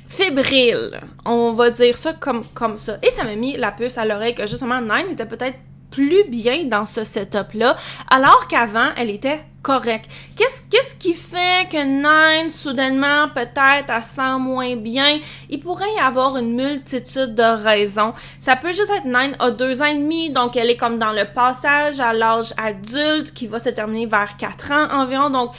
fébrile. 0.09 1.01
On 1.25 1.53
va 1.53 1.71
dire 1.71 1.97
ça 1.97 2.13
comme, 2.13 2.45
comme 2.55 2.77
ça. 2.77 2.99
Et 3.03 3.11
ça 3.11 3.25
m'a 3.25 3.35
mis 3.35 3.57
la 3.57 3.73
puce 3.73 3.97
à 3.99 4.05
l'oreille 4.05 4.35
que 4.35 4.47
justement 4.47 4.81
Nine 4.81 5.11
était 5.11 5.27
peut-être 5.27 5.59
plus 5.91 6.25
bien 6.29 6.65
dans 6.65 6.87
ce 6.87 7.05
setup-là, 7.05 7.77
alors 8.11 8.49
qu'avant, 8.49 8.91
elle 8.97 9.11
était 9.11 9.45
correcte. 9.63 10.11
Qu'est-ce, 10.37 10.63
qu'est-ce 10.69 10.95
qui 10.97 11.15
fait 11.15 11.69
que 11.71 11.83
Nine, 11.83 12.51
soudainement, 12.51 13.29
peut-être, 13.35 13.89
elle 13.89 14.05
sent 14.05 14.39
moins 14.39 14.77
bien? 14.77 15.19
Il 15.49 15.61
pourrait 15.61 15.93
y 15.97 16.01
avoir 16.01 16.37
une 16.37 16.55
multitude 16.55 17.35
de 17.35 17.63
raisons. 17.63 18.13
Ça 18.41 18.57
peut 18.57 18.73
juste 18.73 18.91
être 18.91 19.07
Nine 19.07 19.37
a 19.39 19.51
deux 19.51 19.81
ans 19.81 19.87
et 19.87 19.95
demi, 19.95 20.31
donc 20.31 20.57
elle 20.57 20.71
est 20.71 20.77
comme 20.77 20.99
dans 20.99 21.13
le 21.13 21.25
passage 21.25 22.01
à 22.01 22.13
l'âge 22.13 22.53
adulte 22.57 23.33
qui 23.33 23.47
va 23.47 23.59
se 23.59 23.69
terminer 23.69 24.07
vers 24.07 24.37
quatre 24.37 24.73
ans 24.73 24.89
environ, 24.91 25.31
donc 25.31 25.53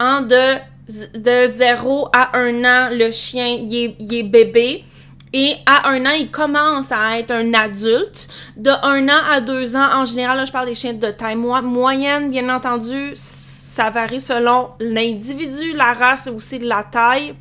en 0.00 0.22
de 0.22 0.58
de 1.14 1.46
0 1.46 2.08
à 2.12 2.36
1 2.36 2.64
an, 2.64 2.88
le 2.90 3.10
chien, 3.10 3.46
il 3.46 3.94
est, 4.12 4.22
bébé. 4.22 4.84
Et 5.32 5.54
à 5.64 5.88
un 5.88 6.04
an, 6.06 6.12
il 6.18 6.30
commence 6.30 6.90
à 6.90 7.18
être 7.18 7.30
un 7.30 7.54
adulte. 7.54 8.28
De 8.56 8.70
1 8.70 9.08
an 9.08 9.22
à 9.30 9.40
2 9.40 9.76
ans, 9.76 10.00
en 10.00 10.04
général, 10.04 10.36
là, 10.36 10.44
je 10.44 10.50
parle 10.50 10.66
des 10.66 10.74
chiens 10.74 10.92
de 10.92 11.10
taille 11.10 11.36
moyenne, 11.36 12.30
bien 12.30 12.48
entendu. 12.54 13.12
Ça 13.14 13.90
varie 13.90 14.20
selon 14.20 14.70
l'individu, 14.80 15.72
la 15.74 15.92
race 15.92 16.26
et 16.26 16.30
aussi 16.30 16.58
la 16.58 16.82
taille. 16.82 17.34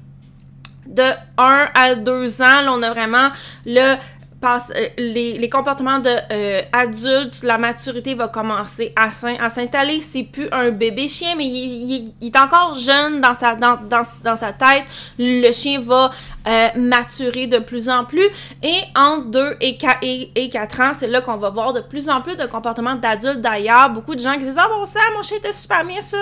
De 0.86 1.04
1 1.38 1.68
à 1.74 1.96
2 1.96 2.42
ans, 2.42 2.62
là, 2.62 2.72
on 2.72 2.82
a 2.84 2.92
vraiment 2.92 3.30
le 3.66 3.96
euh, 4.42 4.88
les, 4.98 5.50
comportements 5.50 6.00
de 6.00 6.10
euh, 6.32 6.62
adultes, 6.72 7.44
la 7.44 7.58
maturité 7.58 8.14
va 8.16 8.30
commencer 8.30 8.94
à, 8.96 9.12
s'installer. 9.12 10.02
C'est 10.02 10.24
plus 10.24 10.48
un 10.52 10.72
bébé 10.72 11.10
chien, 11.10 11.36
mais 11.36 11.46
il, 11.46 12.14
est 12.22 12.38
encore 12.38 12.78
jeune 12.78 13.20
dans 13.20 13.36
sa 13.36 14.54
tête. 14.54 14.84
Le 15.18 15.52
chien 15.52 15.82
va 15.82 16.12
euh, 16.50 16.68
maturer 16.76 17.46
de 17.46 17.60
plus 17.60 17.90
en 17.90 18.06
plus. 18.06 18.28
Et 18.64 18.76
entre 18.96 19.28
2 19.28 19.58
et 19.62 19.78
4, 19.78 19.98
et, 20.02 20.50
4 20.50 20.82
ans, 20.82 20.92
c'est 20.96 21.08
là 21.08 21.22
qu'on 21.22 21.38
va 21.38 21.50
voir 21.52 21.74
de 21.74 21.80
plus 21.82 22.10
en 22.10 22.22
plus 22.22 22.36
de 22.36 22.46
comportements 22.48 22.96
d'adultes 22.96 23.42
d'ailleurs. 23.42 23.92
Beaucoup 23.92 24.16
de 24.16 24.20
gens 24.20 24.34
qui 24.34 24.46
disent 24.46 24.58
Ah 24.58 24.68
bon, 24.68 24.86
ça, 24.86 25.00
mon 25.16 25.22
chien 25.22 25.38
était 25.38 25.54
super 25.54 25.86
bien, 25.86 26.02
ça. 26.02 26.18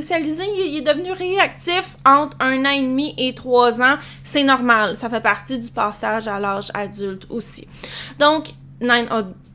Cialisé, 0.00 0.44
il, 0.56 0.76
est 0.76 0.80
devenu 0.80 1.10
réactif 1.12 1.96
entre 2.06 2.36
un 2.40 2.64
an 2.64 2.70
et 2.70 2.82
demi 2.82 3.14
et 3.18 3.34
3 3.34 3.82
ans. 3.82 3.96
C'est 4.22 4.44
normal. 4.44 4.96
Ça 4.96 5.10
fait 5.10 5.20
partie 5.20 5.58
du 5.58 5.70
passage 5.70 6.28
à 6.28 6.38
l'âge 6.38 6.70
adulte 6.72 7.26
aussi. 7.30 7.66
Donc, 8.18 8.50
Nine 8.80 9.08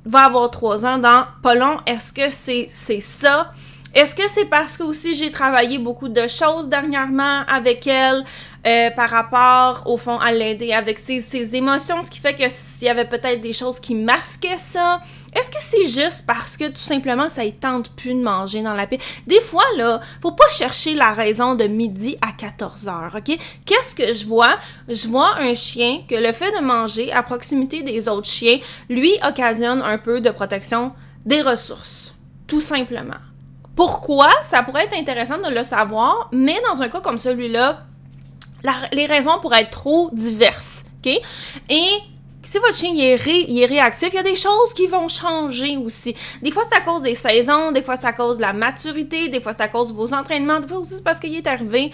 va 0.05 0.25
avoir 0.25 0.51
3 0.51 0.85
ans 0.85 0.97
dans 0.97 1.25
pas 1.41 1.55
long. 1.55 1.77
Est-ce 1.85 2.11
que 2.11 2.29
c'est 2.29 2.99
ça? 2.99 3.53
Est-ce 3.95 4.15
que 4.15 4.21
c'est 4.29 4.45
parce 4.45 4.77
que 4.77 4.83
aussi 4.83 5.15
j'ai 5.15 5.31
travaillé 5.31 5.79
beaucoup 5.79 6.09
de 6.09 6.27
choses 6.27 6.69
dernièrement 6.69 7.41
avec 7.47 7.87
elle? 7.87 8.23
Euh, 8.67 8.91
par 8.91 9.09
rapport 9.09 9.83
au 9.85 9.97
fond 9.97 10.17
à 10.17 10.33
l'aider 10.33 10.73
avec 10.73 10.99
ses, 10.99 11.21
ses, 11.21 11.55
émotions, 11.55 12.01
ce 12.03 12.11
qui 12.11 12.19
fait 12.19 12.33
que 12.33 12.43
s'il 12.49 12.87
y 12.87 12.89
avait 12.89 13.05
peut-être 13.05 13.39
des 13.39 13.53
choses 13.53 13.79
qui 13.79 13.95
masquaient 13.95 14.57
ça, 14.57 15.01
est-ce 15.33 15.49
que 15.49 15.57
c'est 15.61 15.87
juste 15.87 16.25
parce 16.27 16.57
que 16.57 16.67
tout 16.67 16.81
simplement 16.81 17.29
ça 17.29 17.45
ne 17.45 17.51
tente 17.51 17.91
plus 17.95 18.13
de 18.13 18.21
manger 18.21 18.61
dans 18.61 18.73
la 18.73 18.85
paix? 18.85 18.99
Des 19.27 19.39
fois 19.39 19.63
là, 19.77 20.01
faut 20.21 20.33
pas 20.33 20.49
chercher 20.49 20.93
la 20.93 21.13
raison 21.13 21.55
de 21.55 21.65
midi 21.65 22.17
à 22.21 22.33
14 22.33 22.89
heures, 22.89 23.15
ok? 23.15 23.37
Qu'est-ce 23.65 23.95
que 23.95 24.11
je 24.11 24.25
vois? 24.25 24.57
Je 24.89 25.07
vois 25.07 25.37
un 25.39 25.55
chien 25.55 26.01
que 26.09 26.15
le 26.15 26.33
fait 26.33 26.51
de 26.51 26.61
manger 26.61 27.13
à 27.13 27.23
proximité 27.23 27.81
des 27.81 28.09
autres 28.09 28.27
chiens 28.27 28.59
lui 28.89 29.13
occasionne 29.25 29.81
un 29.81 29.97
peu 29.97 30.19
de 30.19 30.31
protection 30.31 30.91
des 31.25 31.41
ressources, 31.41 32.13
tout 32.45 32.61
simplement. 32.61 33.21
Pourquoi? 33.75 34.29
Ça 34.43 34.63
pourrait 34.63 34.83
être 34.83 34.97
intéressant 34.97 35.37
de 35.37 35.49
le 35.49 35.63
savoir, 35.63 36.27
mais 36.33 36.57
dans 36.69 36.81
un 36.81 36.89
cas 36.89 36.99
comme 36.99 37.17
celui-là, 37.17 37.85
les 38.91 39.05
raisons 39.05 39.39
pourraient 39.41 39.61
être 39.61 39.71
trop 39.71 40.09
diverses. 40.13 40.83
OK? 40.99 41.13
Et 41.69 41.85
si 42.43 42.57
votre 42.57 42.75
chien 42.75 42.93
est, 42.95 43.13
est, 43.13 43.65
réactif, 43.65 44.09
il 44.11 44.15
y 44.15 44.19
a 44.19 44.23
des 44.23 44.35
choses 44.35 44.73
qui 44.75 44.87
vont 44.87 45.07
changer 45.07 45.77
aussi. 45.77 46.15
Des 46.41 46.51
fois, 46.51 46.63
c'est 46.69 46.77
à 46.77 46.81
cause 46.81 47.03
des 47.03 47.15
saisons, 47.15 47.71
des 47.71 47.83
fois, 47.83 47.95
c'est 47.95 48.07
à 48.07 48.13
cause 48.13 48.37
de 48.37 48.41
la 48.41 48.53
maturité, 48.53 49.27
des 49.27 49.41
fois, 49.41 49.53
c'est 49.53 49.63
à 49.63 49.67
cause 49.67 49.89
de 49.89 49.93
vos 49.93 50.13
entraînements, 50.13 50.59
des 50.59 50.67
fois 50.67 50.79
aussi, 50.79 50.95
c'est 50.95 51.03
parce 51.03 51.19
qu'il 51.19 51.35
est 51.35 51.47
arrivé 51.47 51.91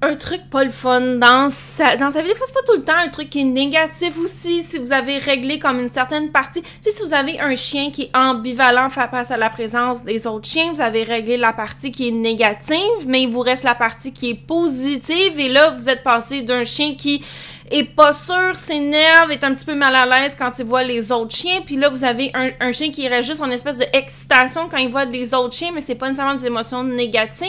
un 0.00 0.14
truc 0.14 0.48
pas 0.48 0.62
le 0.62 0.70
fun 0.70 1.00
dans 1.00 1.50
sa, 1.50 1.96
dans 1.96 2.12
sa 2.12 2.22
vie. 2.22 2.28
Des 2.28 2.34
fois, 2.36 2.46
c'est 2.46 2.54
pas 2.54 2.62
tout 2.64 2.78
le 2.78 2.84
temps 2.84 2.96
un 2.96 3.08
truc 3.08 3.30
qui 3.30 3.40
est 3.40 3.44
négatif 3.44 4.16
aussi, 4.22 4.62
si 4.62 4.78
vous 4.78 4.92
avez 4.92 5.18
réglé 5.18 5.58
comme 5.58 5.80
une 5.80 5.88
certaine 5.88 6.30
partie. 6.30 6.62
Si 6.80 6.90
vous 7.02 7.12
avez 7.12 7.40
un 7.40 7.56
chien 7.56 7.90
qui 7.90 8.04
est 8.04 8.16
ambivalent 8.16 8.90
face 8.90 9.32
à 9.32 9.36
la 9.36 9.50
présence 9.50 10.04
des 10.04 10.26
autres 10.28 10.46
chiens, 10.46 10.72
vous 10.72 10.80
avez 10.80 11.02
réglé 11.02 11.36
la 11.36 11.52
partie 11.52 11.90
qui 11.90 12.08
est 12.08 12.12
négative, 12.12 12.78
mais 13.06 13.22
il 13.22 13.30
vous 13.30 13.40
reste 13.40 13.64
la 13.64 13.74
partie 13.74 14.12
qui 14.12 14.30
est 14.30 14.34
positive, 14.46 15.38
et 15.38 15.48
là, 15.48 15.70
vous 15.70 15.88
êtes 15.88 16.04
passé 16.04 16.42
d'un 16.42 16.64
chien 16.64 16.94
qui 16.94 17.24
est 17.70 17.84
pas 17.84 18.12
sûr, 18.12 18.54
s'énerve, 18.54 19.30
est 19.30 19.44
un 19.44 19.54
petit 19.54 19.64
peu 19.64 19.74
mal 19.74 19.94
à 19.94 20.06
l'aise 20.06 20.34
quand 20.38 20.50
il 20.58 20.64
voit 20.64 20.82
les 20.82 21.12
autres 21.12 21.34
chiens. 21.34 21.60
Puis 21.64 21.76
là, 21.76 21.88
vous 21.88 22.04
avez 22.04 22.32
un, 22.34 22.72
chien 22.72 22.90
qui 22.90 23.06
aurait 23.06 23.22
juste 23.22 23.42
une 23.42 23.52
espèce 23.52 23.78
d'excitation 23.78 24.68
quand 24.70 24.78
il 24.78 24.90
voit 24.90 25.04
les 25.04 25.34
autres 25.34 25.54
chiens, 25.54 25.70
mais 25.74 25.80
c'est 25.80 25.94
pas 25.94 26.08
nécessairement 26.08 26.36
des 26.36 26.46
émotions 26.46 26.84
négatives. 26.84 27.48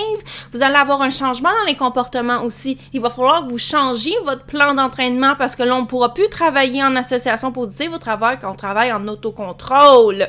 Vous 0.53 0.61
allez 0.61 0.75
avoir 0.75 1.01
un 1.01 1.09
changement 1.09 1.49
dans 1.49 1.65
les 1.67 1.75
comportements 1.75 2.43
aussi. 2.43 2.77
Il 2.93 3.01
va 3.01 3.09
falloir 3.09 3.45
que 3.45 3.51
vous 3.51 3.57
changiez 3.57 4.15
votre 4.25 4.45
plan 4.45 4.73
d'entraînement 4.73 5.35
parce 5.37 5.55
que 5.55 5.63
là, 5.63 5.75
on 5.75 5.81
ne 5.81 5.87
pourra 5.87 6.13
plus 6.13 6.29
travailler 6.29 6.83
en 6.83 6.95
association 6.95 7.51
positive 7.51 7.93
au 7.93 7.97
travail 7.97 8.39
qu'on 8.39 8.55
travaille 8.55 8.91
en 8.91 9.07
autocontrôle. 9.07 10.27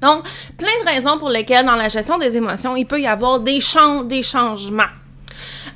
Donc, 0.00 0.24
plein 0.58 0.68
de 0.84 0.88
raisons 0.88 1.18
pour 1.18 1.30
lesquelles 1.30 1.64
dans 1.64 1.76
la 1.76 1.88
gestion 1.88 2.18
des 2.18 2.36
émotions, 2.36 2.76
il 2.76 2.86
peut 2.86 3.00
y 3.00 3.06
avoir 3.06 3.40
des, 3.40 3.60
des 4.04 4.22
changements. 4.22 4.84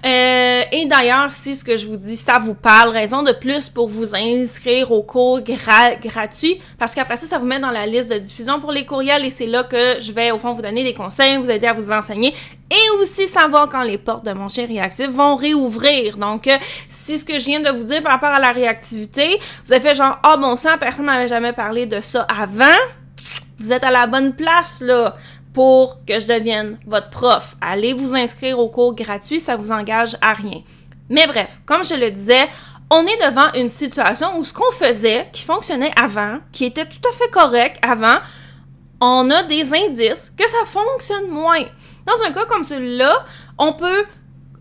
Euh, 0.04 0.62
et 0.72 0.86
d'ailleurs, 0.86 1.30
si 1.30 1.54
ce 1.54 1.64
que 1.64 1.76
je 1.76 1.86
vous 1.86 1.96
dis, 1.96 2.16
ça 2.16 2.38
vous 2.38 2.54
parle, 2.54 2.90
raison 2.90 3.22
de 3.22 3.32
plus 3.32 3.68
pour 3.68 3.88
vous 3.88 4.14
inscrire 4.14 4.92
au 4.92 5.02
cours 5.02 5.40
gratuit, 5.42 6.60
parce 6.78 6.94
qu'après 6.94 7.16
ça, 7.16 7.26
ça 7.26 7.38
vous 7.38 7.44
met 7.44 7.58
dans 7.58 7.70
la 7.70 7.86
liste 7.86 8.10
de 8.10 8.18
diffusion 8.18 8.60
pour 8.60 8.72
les 8.72 8.86
courriels 8.86 9.24
et 9.24 9.30
c'est 9.30 9.46
là 9.46 9.64
que 9.64 10.00
je 10.00 10.12
vais, 10.12 10.30
au 10.30 10.38
fond, 10.38 10.54
vous 10.54 10.62
donner 10.62 10.84
des 10.84 10.94
conseils, 10.94 11.36
vous 11.36 11.50
aider 11.50 11.66
à 11.66 11.72
vous 11.72 11.92
enseigner. 11.92 12.34
Et 12.70 13.00
aussi 13.00 13.26
savoir 13.26 13.68
quand 13.68 13.82
les 13.82 13.98
portes 13.98 14.24
de 14.24 14.32
mon 14.32 14.48
chien 14.48 14.66
réactif 14.66 15.08
vont 15.08 15.36
réouvrir. 15.36 16.16
Donc, 16.16 16.46
euh, 16.46 16.56
si 16.88 17.18
ce 17.18 17.24
que 17.24 17.38
je 17.38 17.44
viens 17.44 17.60
de 17.60 17.70
vous 17.70 17.84
dire 17.84 18.02
par 18.02 18.12
rapport 18.12 18.30
à 18.30 18.38
la 18.38 18.52
réactivité, 18.52 19.38
vous 19.66 19.72
avez 19.72 19.82
fait 19.82 19.94
genre, 19.94 20.18
ah 20.22 20.36
bon 20.36 20.56
sang, 20.56 20.78
personne 20.78 21.04
m'avait 21.04 21.28
jamais 21.28 21.52
parlé 21.52 21.86
de 21.86 22.00
ça 22.00 22.26
avant, 22.40 22.64
vous 23.58 23.72
êtes 23.72 23.84
à 23.84 23.90
la 23.90 24.06
bonne 24.06 24.34
place, 24.34 24.80
là 24.80 25.16
pour 25.52 26.04
que 26.04 26.20
je 26.20 26.26
devienne 26.26 26.78
votre 26.86 27.10
prof. 27.10 27.56
Allez 27.60 27.92
vous 27.92 28.14
inscrire 28.14 28.58
au 28.58 28.68
cours 28.68 28.94
gratuit, 28.94 29.40
ça 29.40 29.56
vous 29.56 29.72
engage 29.72 30.16
à 30.20 30.32
rien. 30.32 30.62
Mais 31.08 31.26
bref, 31.26 31.60
comme 31.66 31.84
je 31.84 31.94
le 31.94 32.10
disais, 32.10 32.48
on 32.90 33.04
est 33.04 33.28
devant 33.28 33.52
une 33.54 33.68
situation 33.68 34.38
où 34.38 34.44
ce 34.44 34.52
qu'on 34.52 34.70
faisait, 34.72 35.28
qui 35.32 35.42
fonctionnait 35.42 35.92
avant, 36.00 36.38
qui 36.52 36.64
était 36.64 36.86
tout 36.86 37.08
à 37.08 37.16
fait 37.16 37.30
correct 37.30 37.78
avant, 37.82 38.18
on 39.00 39.30
a 39.30 39.42
des 39.44 39.72
indices 39.74 40.32
que 40.36 40.48
ça 40.48 40.64
fonctionne 40.66 41.28
moins. 41.30 41.64
Dans 42.06 42.26
un 42.26 42.32
cas 42.32 42.44
comme 42.46 42.64
celui-là, 42.64 43.24
on 43.58 43.72
peut 43.72 44.04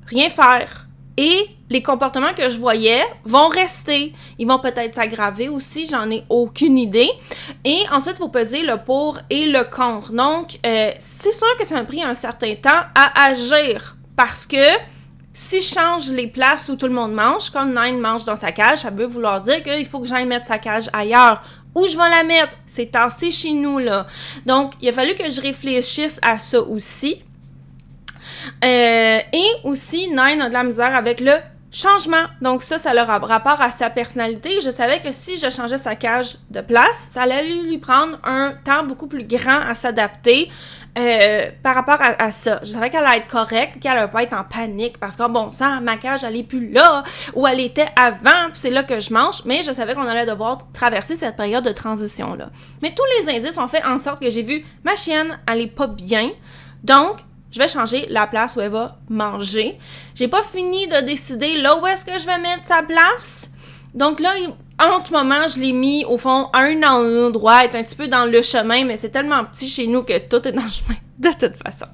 rien 0.08 0.30
faire 0.30 0.89
et 1.20 1.50
les 1.70 1.84
comportements 1.84 2.34
que 2.34 2.50
je 2.50 2.58
voyais 2.58 3.04
vont 3.26 3.50
rester. 3.50 4.14
Ils 4.38 4.48
vont 4.48 4.58
peut-être 4.58 4.96
s'aggraver 4.96 5.50
aussi, 5.50 5.86
j'en 5.86 6.10
ai 6.10 6.24
aucune 6.30 6.78
idée. 6.78 7.10
Et 7.66 7.80
ensuite, 7.92 8.18
vous 8.20 8.30
pesez 8.30 8.62
le 8.62 8.78
pour 8.78 9.20
et 9.30 9.48
le 9.48 9.66
contre. 9.66 10.14
Donc, 10.14 10.58
euh, 10.66 10.92
c'est 10.98 11.34
sûr 11.34 11.58
que 11.60 11.68
ça 11.68 11.76
m'a 11.76 11.84
pris 11.84 12.02
un 12.02 12.14
certain 12.14 12.56
temps 12.56 12.84
à 12.96 13.26
agir 13.26 13.98
parce 14.16 14.46
que 14.46 14.56
si 15.34 15.62
je 15.62 15.74
change 15.74 16.10
les 16.10 16.28
places 16.28 16.70
où 16.70 16.78
tout 16.78 16.88
le 16.88 16.94
monde 16.94 17.14
mange, 17.14 17.50
comme 17.50 17.78
Nine 17.78 18.00
mange 18.00 18.24
dans 18.24 18.38
sa 18.38 18.54
cage, 18.54 18.80
ça 18.80 18.90
veut 18.90 19.06
vouloir 19.06 19.42
dire 19.42 19.62
qu'il 19.62 19.86
faut 19.86 20.00
que 20.00 20.08
j'aille 20.08 20.26
mettre 20.26 20.48
sa 20.48 20.58
cage 20.58 20.90
ailleurs. 20.94 21.42
Où 21.76 21.86
je 21.86 21.98
vais 21.98 22.10
la 22.10 22.24
mettre? 22.24 22.58
C'est 22.66 22.92
tassé 22.92 23.32
chez 23.34 23.52
nous, 23.52 23.78
là. 23.78 24.08
Donc, 24.46 24.72
il 24.82 24.88
a 24.88 24.94
fallu 24.94 25.16
que 25.16 25.30
je 25.30 25.42
réfléchisse 25.42 26.20
à 26.24 26.40
ça 26.40 26.62
aussi. 26.62 27.22
Euh, 28.64 29.20
et 29.34 29.48
aussi, 29.64 30.10
Nine 30.10 30.42
a 30.42 30.50
de 30.50 30.54
la 30.54 30.64
misère 30.64 30.96
avec 30.96 31.20
le 31.20 31.34
changement. 31.72 32.26
Donc 32.42 32.64
ça, 32.64 32.78
ça 32.78 32.92
a 32.92 33.18
rapport 33.20 33.62
à 33.62 33.72
sa 33.72 33.90
personnalité. 33.90 34.62
Je 34.62 34.70
savais 34.70 35.00
que 35.00 35.12
si 35.12 35.38
je 35.38 35.50
changeais 35.50 35.78
sa 35.78 35.96
cage 35.96 36.38
de 36.50 36.62
place, 36.62 37.10
ça 37.12 37.24
allait 37.24 37.46
lui 37.46 37.78
prendre 37.78 38.20
un 38.24 38.54
temps 38.64 38.84
beaucoup 38.84 39.08
plus 39.08 39.24
grand 39.24 39.60
à 39.60 39.76
s'adapter 39.76 40.50
euh, 40.98 41.46
par 41.62 41.76
rapport 41.76 42.00
à, 42.02 42.32
ça. 42.32 42.60
Je 42.64 42.72
savais 42.72 42.90
qu'elle 42.90 43.06
allait 43.06 43.20
être 43.20 43.28
correcte, 43.28 43.80
qu'elle 43.80 43.98
allait 43.98 44.12
pas 44.12 44.24
être 44.24 44.34
en 44.34 44.44
panique 44.44 44.98
parce 44.98 45.16
que 45.16 45.28
bon 45.28 45.52
sang, 45.52 45.82
ma 45.82 45.98
cage, 45.98 46.24
elle 46.24 46.36
est 46.36 46.44
plus 46.44 46.72
là 46.72 47.04
où 47.36 47.46
elle 47.46 47.60
était 47.60 47.90
avant, 47.96 48.50
c'est 48.54 48.72
là 48.72 48.84
que 48.84 49.00
je 49.00 49.14
mange. 49.14 49.44
Mais 49.46 49.62
je 49.64 49.72
savais 49.72 49.94
qu'on 49.94 50.08
allait 50.08 50.26
devoir 50.26 50.60
traverser 50.74 51.16
cette 51.16 51.38
période 51.38 51.64
de 51.64 51.72
transition-là. 51.72 52.50
Mais 52.82 52.94
tous 52.96 53.04
les 53.20 53.38
indices 53.38 53.58
ont 53.58 53.68
fait 53.68 53.86
en 53.86 54.00
sorte 54.00 54.20
que 54.20 54.30
j'ai 54.30 54.44
vu 54.44 54.66
ma 54.84 54.96
chienne, 54.96 55.38
elle 55.48 55.62
est 55.62 55.68
pas 55.68 55.88
bien. 55.88 56.32
Donc, 56.84 57.18
je 57.52 57.60
vais 57.60 57.68
changer 57.68 58.06
la 58.10 58.28
place 58.28 58.56
où 58.56 58.62
elle 58.62 58.72
va 58.72 58.98
manger. 59.10 59.78
J'ai 60.16 60.28
pas 60.28 60.44
fini 60.44 60.88
de 60.88 61.02
décider 61.06 61.58
là 61.58 61.78
où 61.78 61.88
est-ce 61.88 62.06
que 62.06 62.20
je 62.20 62.26
vais 62.26 62.38
mettre 62.38 62.66
sa 62.66 62.84
place. 62.84 63.50
Donc 63.94 64.20
là, 64.20 64.30
en 64.80 65.00
ce 65.00 65.12
moment, 65.12 65.48
je 65.48 65.60
l'ai 65.60 65.72
mis 65.72 66.06
au 66.06 66.18
fond 66.18 66.50
à 66.54 66.60
un 66.60 66.84
endroit, 66.84 67.64
est 67.64 67.76
un 67.76 67.84
petit 67.84 67.96
peu 67.96 68.08
dans 68.08 68.26
le 68.26 68.42
chemin, 68.42 68.86
mais 68.86 68.98
c'est 68.98 69.10
tellement 69.10 69.44
petit 69.46 69.68
chez 69.68 69.88
nous 69.88 70.04
que 70.04 70.18
tout 70.20 70.48
est 70.48 70.52
dans 70.52 70.64
le 70.64 70.70
chemin 70.70 70.96
de 71.18 71.30
toute 71.30 71.58
façon. 71.64 71.86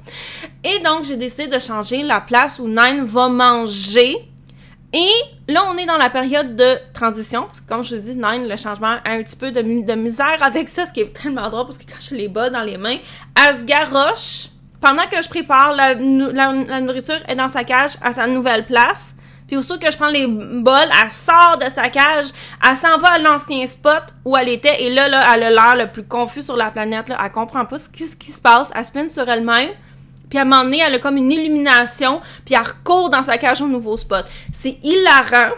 Et 0.63 0.79
donc, 0.79 1.05
j'ai 1.05 1.15
décidé 1.15 1.47
de 1.47 1.59
changer 1.59 2.03
la 2.03 2.21
place 2.21 2.59
où 2.59 2.67
Nine 2.67 3.05
va 3.05 3.29
manger. 3.29 4.17
Et 4.93 5.09
là, 5.51 5.63
on 5.69 5.77
est 5.77 5.85
dans 5.85 5.97
la 5.97 6.09
période 6.09 6.55
de 6.55 6.77
transition. 6.93 7.47
comme 7.67 7.83
je 7.83 7.95
vous 7.95 8.01
dis, 8.01 8.15
Nine, 8.15 8.47
le 8.47 8.57
changement 8.57 8.97
a 9.03 9.11
un 9.11 9.23
petit 9.23 9.35
peu 9.35 9.51
de, 9.51 9.61
misère 9.61 10.37
avec 10.41 10.69
ça, 10.69 10.85
ce 10.85 10.93
qui 10.93 11.01
est 11.01 11.13
tellement 11.13 11.49
drôle 11.49 11.65
parce 11.65 11.77
quand 11.77 11.99
je 11.99 12.15
les 12.15 12.27
bas 12.27 12.49
dans 12.49 12.63
les 12.63 12.77
mains, 12.77 12.97
elle 13.35 13.55
se 13.55 13.63
garoche 13.63 14.49
pendant 14.85 15.07
que 15.07 15.19
je 15.19 15.27
prépare, 15.27 15.73
la, 15.73 15.95
nourriture 16.79 17.17
est 17.27 17.33
dans 17.33 17.49
sa 17.49 17.63
cage 17.63 17.93
à 18.03 18.13
sa 18.13 18.27
nouvelle 18.27 18.65
place. 18.65 19.15
Puis 19.47 19.57
aussitôt 19.57 19.79
que 19.79 19.91
je 19.91 19.97
prends 19.97 20.09
les 20.09 20.27
bols, 20.27 20.89
elle 21.03 21.11
sort 21.11 21.57
de 21.59 21.71
sa 21.71 21.89
cage, 21.89 22.27
elle 22.63 22.77
s'en 22.77 22.99
va 22.99 23.13
à 23.13 23.17
l'ancien 23.17 23.65
spot 23.65 24.03
où 24.23 24.37
elle 24.37 24.49
était, 24.49 24.83
et 24.83 24.91
là, 24.91 25.07
là, 25.07 25.23
elle 25.33 25.43
a 25.43 25.49
l'air 25.49 25.75
le 25.75 25.91
plus 25.91 26.03
confus 26.03 26.43
sur 26.43 26.55
la 26.55 26.69
planète, 26.69 27.09
là. 27.09 27.17
Elle 27.23 27.31
comprend 27.31 27.65
pas 27.65 27.79
ce 27.79 27.89
qui, 27.89 28.03
ce 28.03 28.15
qui 28.15 28.31
se 28.31 28.39
passe, 28.39 28.71
elle 28.75 28.85
spinne 28.85 29.09
sur 29.09 29.27
elle-même. 29.27 29.69
Puis 30.29 30.37
à 30.37 30.43
un 30.43 30.63
donné, 30.63 30.81
elle 30.85 30.93
a 30.93 30.99
comme 30.99 31.17
une 31.17 31.31
illumination, 31.31 32.21
puis 32.45 32.53
elle 32.53 32.61
recourt 32.61 33.09
dans 33.09 33.23
sa 33.23 33.39
cage 33.39 33.61
au 33.61 33.67
nouveau 33.67 33.97
spot. 33.97 34.25
C'est 34.53 34.77
hilarant. 34.83 35.51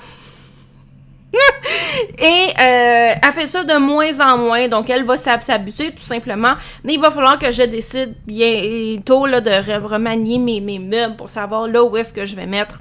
Et 2.20 2.48
euh, 2.60 3.14
elle 3.22 3.34
fait 3.34 3.48
ça 3.48 3.64
de 3.64 3.78
moins 3.78 4.20
en 4.20 4.38
moins, 4.38 4.68
donc 4.68 4.90
elle 4.90 5.04
va 5.04 5.18
s'habituer 5.18 5.92
tout 5.92 6.04
simplement. 6.04 6.54
Mais 6.84 6.94
il 6.94 7.00
va 7.00 7.12
falloir 7.12 7.38
que 7.38 7.52
je 7.52 7.64
décide 7.64 8.14
bientôt 8.26 9.26
là, 9.26 9.42
de 9.42 9.86
remanier 9.86 10.40
mes 10.40 10.80
meubles 10.80 11.16
pour 11.16 11.30
savoir 11.30 11.68
là 11.68 11.84
où 11.84 11.96
est-ce 11.98 12.14
que 12.14 12.26
je 12.26 12.36
vais 12.36 12.46
mettre 12.46 12.80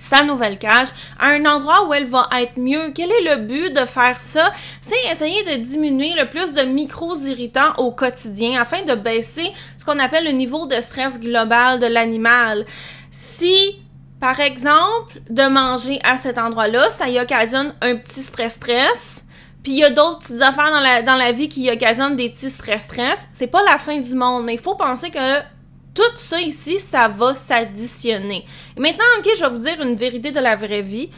sa 0.00 0.24
nouvelle 0.24 0.58
cage 0.58 0.88
à 1.18 1.26
un 1.26 1.44
endroit 1.44 1.86
où 1.86 1.94
elle 1.94 2.06
va 2.06 2.26
être 2.40 2.56
mieux. 2.56 2.90
Quel 2.94 3.10
est 3.10 3.36
le 3.36 3.42
but 3.42 3.72
de 3.72 3.84
faire 3.84 4.18
ça? 4.18 4.50
C'est 4.80 5.12
essayer 5.12 5.44
de 5.44 5.62
diminuer 5.62 6.14
le 6.18 6.28
plus 6.28 6.54
de 6.54 6.62
micros 6.62 7.16
irritants 7.16 7.74
au 7.76 7.92
quotidien 7.92 8.60
afin 8.60 8.82
de 8.82 8.94
baisser 8.94 9.52
ce 9.76 9.84
qu'on 9.84 9.98
appelle 9.98 10.24
le 10.24 10.32
niveau 10.32 10.66
de 10.66 10.76
stress 10.76 11.20
global 11.20 11.78
de 11.78 11.86
l'animal. 11.86 12.64
Si 13.10 13.76
par 14.20 14.38
exemple, 14.38 15.20
de 15.30 15.48
manger 15.48 15.98
à 16.04 16.18
cet 16.18 16.36
endroit-là, 16.36 16.90
ça 16.90 17.08
y 17.08 17.18
occasionne 17.18 17.74
un 17.80 17.96
petit 17.96 18.22
stress-stress. 18.22 19.24
Puis 19.62 19.72
il 19.72 19.78
y 19.78 19.84
a 19.84 19.90
d'autres 19.90 20.18
petites 20.18 20.42
affaires 20.42 20.70
dans 20.70 20.80
la, 20.80 21.02
dans 21.02 21.16
la 21.16 21.32
vie 21.32 21.48
qui 21.48 21.70
occasionnent 21.70 22.16
des 22.16 22.30
petits 22.30 22.50
stress-stress. 22.50 23.28
C'est 23.32 23.46
pas 23.46 23.62
la 23.64 23.78
fin 23.78 23.98
du 23.98 24.14
monde, 24.14 24.44
mais 24.44 24.54
il 24.54 24.60
faut 24.60 24.74
penser 24.74 25.10
que 25.10 25.40
tout 25.94 26.16
ça 26.16 26.40
ici, 26.40 26.78
ça 26.78 27.08
va 27.08 27.34
s'additionner. 27.34 28.44
Maintenant, 28.78 29.04
ok, 29.18 29.30
je 29.36 29.44
vais 29.44 29.50
vous 29.50 29.58
dire 29.58 29.80
une 29.80 29.96
vérité 29.96 30.32
de 30.32 30.40
la 30.40 30.54
vraie 30.54 30.82
vie. 30.82 31.10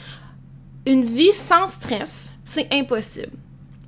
Une 0.86 1.04
vie 1.04 1.32
sans 1.32 1.66
stress, 1.66 2.30
c'est 2.44 2.72
impossible. 2.72 3.36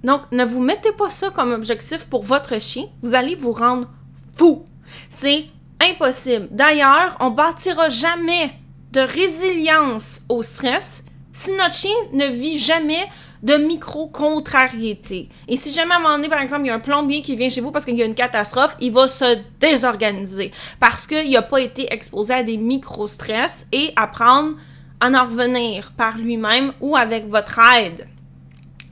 Donc, 0.03 0.23
ne 0.33 0.45
vous 0.45 0.61
mettez 0.61 0.93
pas 0.93 1.11
ça 1.11 1.31
comme 1.31 1.53
objectif 1.53 2.05
pour 2.07 2.25
votre 2.25 2.61
chien. 2.61 2.87
Vous 3.03 3.15
allez 3.15 3.35
vous 3.35 3.53
rendre 3.53 3.89
fou. 4.37 4.65
C'est 5.09 5.47
impossible. 5.81 6.49
D'ailleurs, 6.51 7.17
on 7.21 7.31
bâtira 7.31 7.89
jamais 7.89 8.53
de 8.95 9.01
résilience 9.01 10.23
au 10.29 10.43
stress 10.43 11.05
si 11.33 11.51
notre 11.53 11.75
chien 11.75 11.91
ne 12.13 12.27
vit 12.27 12.61
jamais 12.61 13.05
de 13.43 13.57
micro-contrariété. 13.57 15.29
Et 15.49 15.57
si 15.57 15.73
jamais 15.73 15.93
à 15.93 15.97
un 15.97 16.01
moment 16.01 16.17
donné, 16.17 16.29
par 16.29 16.41
exemple, 16.41 16.63
il 16.63 16.69
y 16.69 16.71
a 16.71 16.75
un 16.75 16.79
plombier 16.79 17.21
qui 17.21 17.37
vient 17.37 17.51
chez 17.51 17.61
vous 17.61 17.73
parce 17.73 17.85
qu'il 17.85 17.97
y 17.97 18.03
a 18.03 18.07
une 18.07 18.15
catastrophe, 18.15 18.77
il 18.81 18.93
va 18.93 19.09
se 19.09 19.39
désorganiser 19.61 20.53
parce 20.79 21.07
qu'il 21.07 21.31
n'a 21.31 21.43
pas 21.43 21.61
été 21.61 21.93
exposé 21.93 22.33
à 22.33 22.43
des 22.43 22.57
micro-stress 22.57 23.67
et 23.73 23.93
apprendre 23.97 24.57
à 25.01 25.09
en 25.09 25.25
revenir 25.27 25.93
par 25.97 26.17
lui-même 26.17 26.73
ou 26.81 26.97
avec 26.97 27.29
votre 27.29 27.59
aide. 27.77 28.07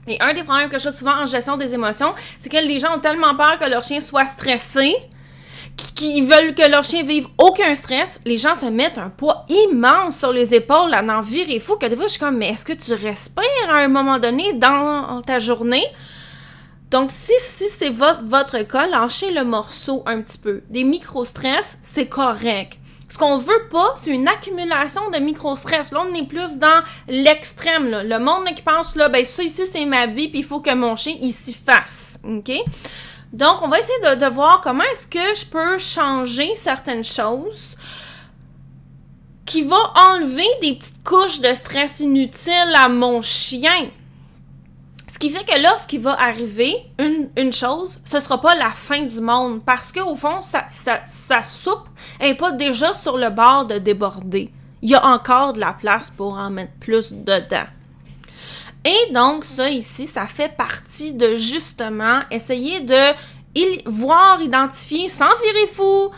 Et 0.05 0.21
un 0.21 0.33
des 0.33 0.43
problèmes 0.43 0.69
que 0.69 0.77
je 0.77 0.83
vois 0.83 0.91
souvent 0.91 1.23
en 1.23 1.25
gestion 1.25 1.55
des 1.55 1.73
émotions, 1.73 2.13
c'est 2.37 2.49
que 2.49 2.57
les 2.57 2.77
gens 2.77 2.97
ont 2.97 2.99
tellement 2.99 3.35
peur 3.35 3.57
que 3.57 3.69
leur 3.69 3.81
chien 3.81 4.01
soit 4.01 4.25
stressé 4.25 4.93
qui 5.95 6.21
veulent 6.21 6.55
que 6.55 6.69
leur 6.69 6.83
chien 6.83 7.03
vive 7.03 7.27
aucun 7.37 7.75
stress, 7.75 8.19
les 8.25 8.37
gens 8.37 8.55
se 8.55 8.65
mettent 8.65 8.97
un 8.97 9.09
poids 9.09 9.45
immense 9.49 10.17
sur 10.17 10.31
les 10.31 10.53
épaules 10.53 10.93
à 10.93 11.03
en 11.03 11.21
virer 11.21 11.59
fou 11.59 11.75
que 11.75 11.85
des 11.85 11.95
fois 11.95 12.05
je 12.05 12.11
suis 12.11 12.19
comme 12.19 12.37
mais 12.37 12.49
est-ce 12.49 12.65
que 12.65 12.73
tu 12.73 12.93
respires 12.93 13.69
à 13.69 13.77
un 13.77 13.87
moment 13.87 14.19
donné 14.19 14.53
dans 14.53 15.21
ta 15.21 15.39
journée? 15.39 15.85
Donc 16.89 17.09
si, 17.11 17.33
si 17.39 17.69
c'est 17.69 17.89
votre, 17.89 18.23
votre 18.23 18.59
cas, 18.59 18.87
lâchez 18.87 19.31
le 19.31 19.43
morceau 19.43 20.03
un 20.05 20.21
petit 20.21 20.37
peu. 20.37 20.61
Des 20.69 20.83
micro-stress, 20.83 21.79
c'est 21.81 22.07
correct. 22.07 22.77
Ce 23.09 23.17
qu'on 23.17 23.37
veut 23.37 23.67
pas, 23.71 23.93
c'est 23.95 24.11
une 24.11 24.27
accumulation 24.27 25.09
de 25.11 25.19
micro-stress. 25.19 25.91
Là, 25.91 26.03
on 26.07 26.13
est 26.15 26.25
plus 26.27 26.57
dans 26.57 26.83
l'extrême. 27.07 27.89
Le 28.03 28.17
monde 28.17 28.45
qui 28.55 28.61
pense, 28.61 28.95
là, 28.95 29.09
ben 29.09 29.23
ça 29.23 29.43
ici, 29.43 29.67
c'est 29.67 29.85
ma 29.85 30.07
vie, 30.07 30.29
puis 30.29 30.39
il 30.39 30.45
faut 30.45 30.61
que 30.61 30.73
mon 30.73 30.95
chien, 30.95 31.15
il 31.21 31.31
s'y 31.31 31.53
fasse. 31.53 32.19
OK? 32.23 32.51
Donc, 33.33 33.63
on 33.63 33.67
va 33.67 33.79
essayer 33.79 34.15
de, 34.15 34.25
voir 34.27 34.61
comment 34.61 34.83
est-ce 34.93 35.07
que 35.07 35.35
je 35.35 35.45
peux 35.45 35.79
changer 35.79 36.55
certaines 36.55 37.03
choses 37.03 37.75
qui 39.43 39.63
vont 39.63 39.75
enlever 39.95 40.47
des 40.61 40.75
petites 40.75 41.03
couches 41.03 41.41
de 41.41 41.53
stress 41.55 41.99
inutiles 41.99 42.75
à 42.75 42.87
mon 42.89 43.23
chien. 43.23 43.89
Ce 45.07 45.17
qui 45.19 45.31
fait 45.31 45.43
que 45.43 45.87
qui 45.87 45.97
va 45.97 46.19
arriver, 46.21 46.75
une, 47.35 47.53
chose, 47.53 47.99
ce 48.05 48.19
sera 48.19 48.39
pas 48.39 48.55
la 48.55 48.71
fin 48.71 49.03
du 49.03 49.19
monde 49.19 49.61
parce 49.65 49.91
qu'au 49.91 50.15
fond, 50.15 50.41
sa, 50.41 50.65
sa 50.69 51.45
soupe 51.45 51.89
n'est 52.21 52.35
pas 52.35 52.51
déjà 52.51 52.93
sur 52.93 53.17
le 53.17 53.29
bord 53.29 53.65
de 53.65 53.79
déborder. 53.79 54.51
Il 54.81 54.89
y 54.89 54.95
a 54.95 55.05
encore 55.05 55.53
de 55.53 55.59
la 55.59 55.73
place 55.73 56.11
pour 56.11 56.33
en 56.33 56.49
mettre 56.49 56.73
plus 56.79 57.13
dedans. 57.13 57.67
Et 58.85 59.13
donc, 59.13 59.45
ça 59.45 59.69
ici, 59.69 60.07
ça 60.07 60.27
fait 60.27 60.55
partie 60.55 61.13
de 61.13 61.35
justement 61.35 62.21
essayer 62.31 62.81
de 62.81 63.89
voir, 63.89 64.41
identifier 64.41 65.09
sans 65.09 65.29
virer 65.43 65.67
fou. 65.67 66.11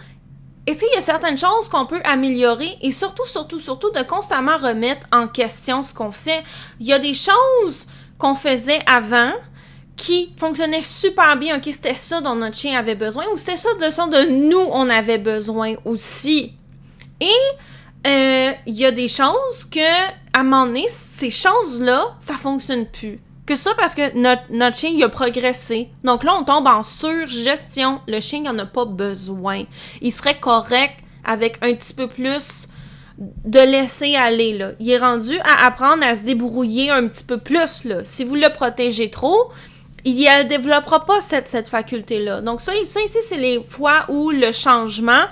Est-ce 0.65 0.79
qu'il 0.79 0.93
y 0.93 0.97
a 0.97 1.01
certaines 1.01 1.37
choses 1.37 1.69
qu'on 1.69 1.85
peut 1.85 2.01
améliorer? 2.03 2.77
Et 2.81 2.91
surtout, 2.91 3.27
surtout, 3.27 3.59
surtout 3.59 3.91
de 3.91 4.01
constamment 4.01 4.57
remettre 4.57 5.05
en 5.11 5.27
question 5.27 5.83
ce 5.83 5.93
qu'on 5.93 6.11
fait? 6.11 6.43
Il 6.79 6.87
y 6.87 6.93
a 6.93 6.99
des 6.99 7.13
choses 7.13 7.87
qu'on 8.17 8.35
faisait 8.35 8.79
avant 8.87 9.33
qui 9.95 10.33
fonctionnaient 10.37 10.81
super 10.81 11.37
bien. 11.37 11.57
OK, 11.57 11.63
c'était 11.65 11.95
ça 11.95 12.19
dont 12.21 12.35
notre 12.35 12.57
chien 12.57 12.77
avait 12.77 12.95
besoin 12.95 13.25
ou 13.33 13.37
c'est 13.37 13.57
ça 13.57 13.69
de 13.75 13.89
ça 13.89 14.07
de 14.07 14.29
nous 14.29 14.65
on 14.71 14.89
avait 14.89 15.17
besoin 15.17 15.75
aussi. 15.85 16.53
Et 17.21 17.27
euh, 18.05 18.51
il 18.65 18.75
y 18.75 18.85
a 18.85 18.91
des 18.91 19.07
choses 19.07 19.65
que, 19.69 19.79
à 20.33 20.39
un 20.39 20.43
moment 20.43 20.67
donné, 20.67 20.85
ces 20.89 21.31
choses-là, 21.31 22.15
ça 22.19 22.35
fonctionne 22.35 22.85
plus. 22.85 23.19
Que 23.45 23.55
ça 23.55 23.71
parce 23.77 23.93
que 23.93 24.17
notre, 24.17 24.43
notre 24.49 24.75
chien, 24.75 24.89
il 24.91 25.03
a 25.03 25.09
progressé. 25.09 25.89
Donc 26.03 26.23
là, 26.23 26.35
on 26.39 26.43
tombe 26.43 26.67
en 26.67 26.81
surgestion. 26.83 28.01
Le 28.07 28.19
chien, 28.19 28.41
il 28.43 28.49
en 28.49 28.57
a 28.57 28.65
pas 28.65 28.85
besoin. 28.85 29.63
Il 30.01 30.11
serait 30.11 30.39
correct 30.39 30.97
avec 31.23 31.57
un 31.61 31.73
petit 31.73 31.93
peu 31.93 32.07
plus 32.07 32.67
de 33.17 33.59
laisser 33.59 34.15
aller, 34.15 34.57
là. 34.57 34.71
Il 34.79 34.89
est 34.89 34.97
rendu 34.97 35.37
à 35.39 35.65
apprendre 35.65 36.03
à 36.03 36.15
se 36.15 36.21
débrouiller 36.21 36.89
un 36.89 37.07
petit 37.07 37.23
peu 37.23 37.37
plus, 37.37 37.85
là. 37.85 38.03
Si 38.03 38.23
vous 38.23 38.35
le 38.35 38.51
protégez 38.51 39.09
trop, 39.09 39.51
il 40.03 40.15
ne 40.15 40.43
développera 40.43 41.05
pas 41.05 41.21
cette, 41.21 41.47
cette 41.47 41.67
faculté-là. 41.67 42.41
Donc 42.41 42.61
ça, 42.61 42.73
ça 42.85 43.01
ici, 43.01 43.17
c'est 43.27 43.37
les 43.37 43.63
fois 43.67 44.05
où 44.09 44.31
le 44.31 44.51
changement, 44.51 45.23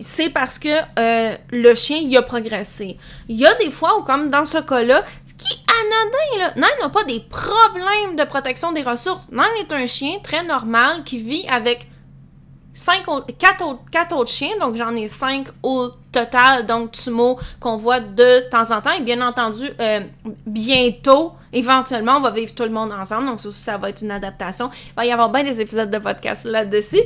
c'est 0.00 0.30
parce 0.30 0.58
que 0.58 0.68
euh, 0.98 1.36
le 1.50 1.74
chien 1.74 1.98
il 1.98 2.16
a 2.16 2.22
progressé. 2.22 2.96
Il 3.28 3.36
y 3.36 3.46
a 3.46 3.54
des 3.54 3.70
fois 3.70 3.98
où, 3.98 4.02
comme 4.02 4.28
dans 4.28 4.44
ce 4.44 4.58
cas-là, 4.58 5.04
ce 5.24 5.34
qui 5.34 5.46
est 5.46 6.38
anodin, 6.38 6.38
là, 6.38 6.52
Nine 6.56 6.82
n'a 6.82 6.88
pas 6.88 7.04
des 7.04 7.20
problèmes 7.20 8.16
de 8.16 8.24
protection 8.24 8.72
des 8.72 8.82
ressources. 8.82 9.30
Nine 9.30 9.42
est 9.60 9.72
un 9.72 9.86
chien 9.86 10.18
très 10.22 10.42
normal 10.44 11.04
qui 11.04 11.18
vit 11.18 11.46
avec 11.48 11.86
cinq 12.74 13.04
quatre, 13.38 13.64
autres, 13.64 13.82
quatre 13.90 14.16
autres 14.16 14.30
chiens, 14.30 14.56
donc 14.60 14.76
j'en 14.76 14.94
ai 14.96 15.08
cinq 15.08 15.48
au 15.62 15.90
total, 16.10 16.66
donc 16.66 16.92
Tumo 16.92 17.38
qu'on 17.60 17.76
voit 17.76 18.00
de 18.00 18.48
temps 18.50 18.70
en 18.70 18.80
temps. 18.80 18.92
Et 18.92 19.00
bien 19.00 19.26
entendu, 19.26 19.70
euh, 19.80 20.00
bientôt, 20.46 21.34
éventuellement, 21.52 22.16
on 22.16 22.20
va 22.20 22.30
vivre 22.30 22.54
tout 22.54 22.64
le 22.64 22.70
monde 22.70 22.92
ensemble, 22.92 23.26
donc 23.26 23.40
ça, 23.40 23.50
ça, 23.52 23.78
va 23.78 23.90
être 23.90 24.02
une 24.02 24.10
adaptation. 24.10 24.70
Il 24.88 24.94
va 24.96 25.06
y 25.06 25.12
avoir 25.12 25.28
bien 25.30 25.44
des 25.44 25.60
épisodes 25.60 25.90
de 25.90 25.98
podcast 25.98 26.44
là-dessus. 26.44 27.02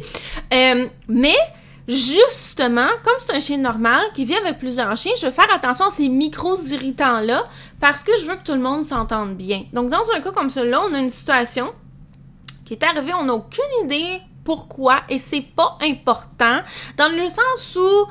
Euh, 0.55 0.87
mais 1.09 1.37
justement, 1.89 2.89
comme 3.05 3.15
c'est 3.19 3.35
un 3.35 3.41
chien 3.41 3.59
normal 3.59 4.03
qui 4.15 4.25
vit 4.25 4.37
avec 4.37 4.59
plusieurs 4.59 4.97
chiens, 4.97 5.13
je 5.19 5.27
vais 5.27 5.33
faire 5.33 5.53
attention 5.53 5.87
à 5.87 5.91
ces 5.91 6.09
micros 6.09 6.57
irritants-là 6.57 7.45
parce 7.81 8.03
que 8.03 8.13
je 8.21 8.27
veux 8.27 8.37
que 8.37 8.45
tout 8.45 8.55
le 8.55 8.61
monde 8.61 8.85
s'entende 8.85 9.37
bien. 9.37 9.65
Donc, 9.73 9.91
dans 9.91 10.03
un 10.15 10.21
cas 10.21 10.33
comme 10.33 10.51
celui-là, 10.51 10.83
on 10.89 10.95
a 10.95 10.99
une 10.99 11.11
situation 11.11 11.73
qui 12.65 12.75
est 12.75 12.85
arrivée, 12.85 13.15
on 13.15 13.25
n'a 13.25 13.35
aucune 13.35 13.85
idée 13.85 14.21
pourquoi 14.45 15.03
et 15.09 15.19
c'est 15.19 15.43
pas 15.43 15.77
important 15.83 16.61
dans 16.97 17.09
le 17.09 17.29
sens 17.29 17.77
où 17.77 18.09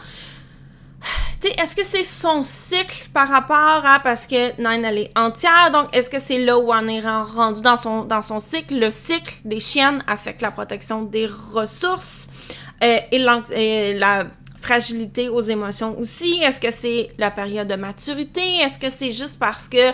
est-ce 1.43 1.75
que 1.75 1.85
c'est 1.85 2.03
son 2.03 2.43
cycle 2.43 3.09
par 3.13 3.29
rapport 3.29 3.85
à 3.85 3.99
parce 3.99 4.25
que 4.25 4.49
Nine 4.57 4.83
elle 4.83 4.97
est 4.97 5.11
entière, 5.17 5.69
donc 5.71 5.95
est-ce 5.95 6.09
que 6.09 6.19
c'est 6.19 6.39
là 6.39 6.57
où 6.57 6.73
on 6.73 6.87
est 6.87 7.01
rendu 7.01 7.61
dans 7.61 7.77
son, 7.77 8.03
dans 8.03 8.21
son 8.21 8.39
cycle? 8.39 8.79
Le 8.79 8.91
cycle 8.91 9.35
des 9.45 9.59
chiennes 9.59 10.03
affecte 10.07 10.41
la 10.41 10.51
protection 10.51 11.03
des 11.03 11.27
ressources 11.27 12.29
euh, 12.83 12.97
et, 13.11 13.93
la 13.93 14.27
fragilité 14.61 15.29
aux 15.29 15.41
émotions 15.41 15.97
aussi? 15.99 16.41
Est-ce 16.41 16.59
que 16.59 16.71
c'est 16.71 17.09
la 17.17 17.31
période 17.31 17.67
de 17.67 17.75
maturité? 17.75 18.41
Est-ce 18.63 18.79
que 18.79 18.89
c'est 18.89 19.11
juste 19.11 19.37
parce 19.39 19.67
que, 19.67 19.91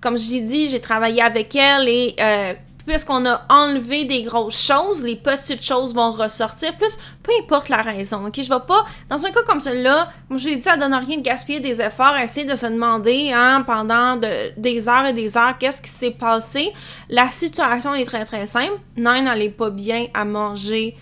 comme 0.00 0.18
j'ai 0.18 0.40
dit, 0.40 0.68
j'ai 0.68 0.80
travaillé 0.80 1.22
avec 1.22 1.54
elle 1.56 1.88
et 1.88 2.14
euh, 2.20 2.54
puisqu'on 2.86 3.24
a 3.26 3.42
enlevé 3.48 4.04
des 4.04 4.22
grosses 4.22 4.60
choses, 4.60 5.04
les 5.04 5.16
petites 5.16 5.62
choses 5.62 5.94
vont 5.94 6.12
ressortir. 6.12 6.76
Plus, 6.76 6.96
peu 7.22 7.32
importe 7.40 7.68
la 7.68 7.82
raison, 7.82 8.26
ok? 8.26 8.34
Je 8.36 8.48
vais 8.48 8.60
pas, 8.66 8.84
dans 9.08 9.24
un 9.24 9.30
cas 9.30 9.42
comme 9.46 9.60
celui-là, 9.60 10.10
comme 10.28 10.38
je 10.38 10.48
l'ai 10.48 10.56
dit, 10.56 10.62
ça 10.62 10.76
donne 10.76 10.94
rien 10.94 11.18
de 11.18 11.22
gaspiller 11.22 11.60
des 11.60 11.80
efforts, 11.80 12.16
essayer 12.16 12.46
de 12.46 12.56
se 12.56 12.66
demander, 12.66 13.30
hein, 13.32 13.62
pendant 13.66 14.18
des 14.56 14.88
heures 14.88 15.06
et 15.06 15.12
des 15.12 15.36
heures, 15.36 15.56
qu'est-ce 15.58 15.80
qui 15.80 15.90
s'est 15.90 16.10
passé? 16.10 16.72
La 17.08 17.30
situation 17.30 17.94
est 17.94 18.04
très, 18.04 18.24
très 18.24 18.46
simple. 18.46 18.78
Elle 18.96 19.42
est 19.42 19.50
pas 19.50 19.70
bien 19.70 20.06
à 20.14 20.24
manger. 20.24 20.96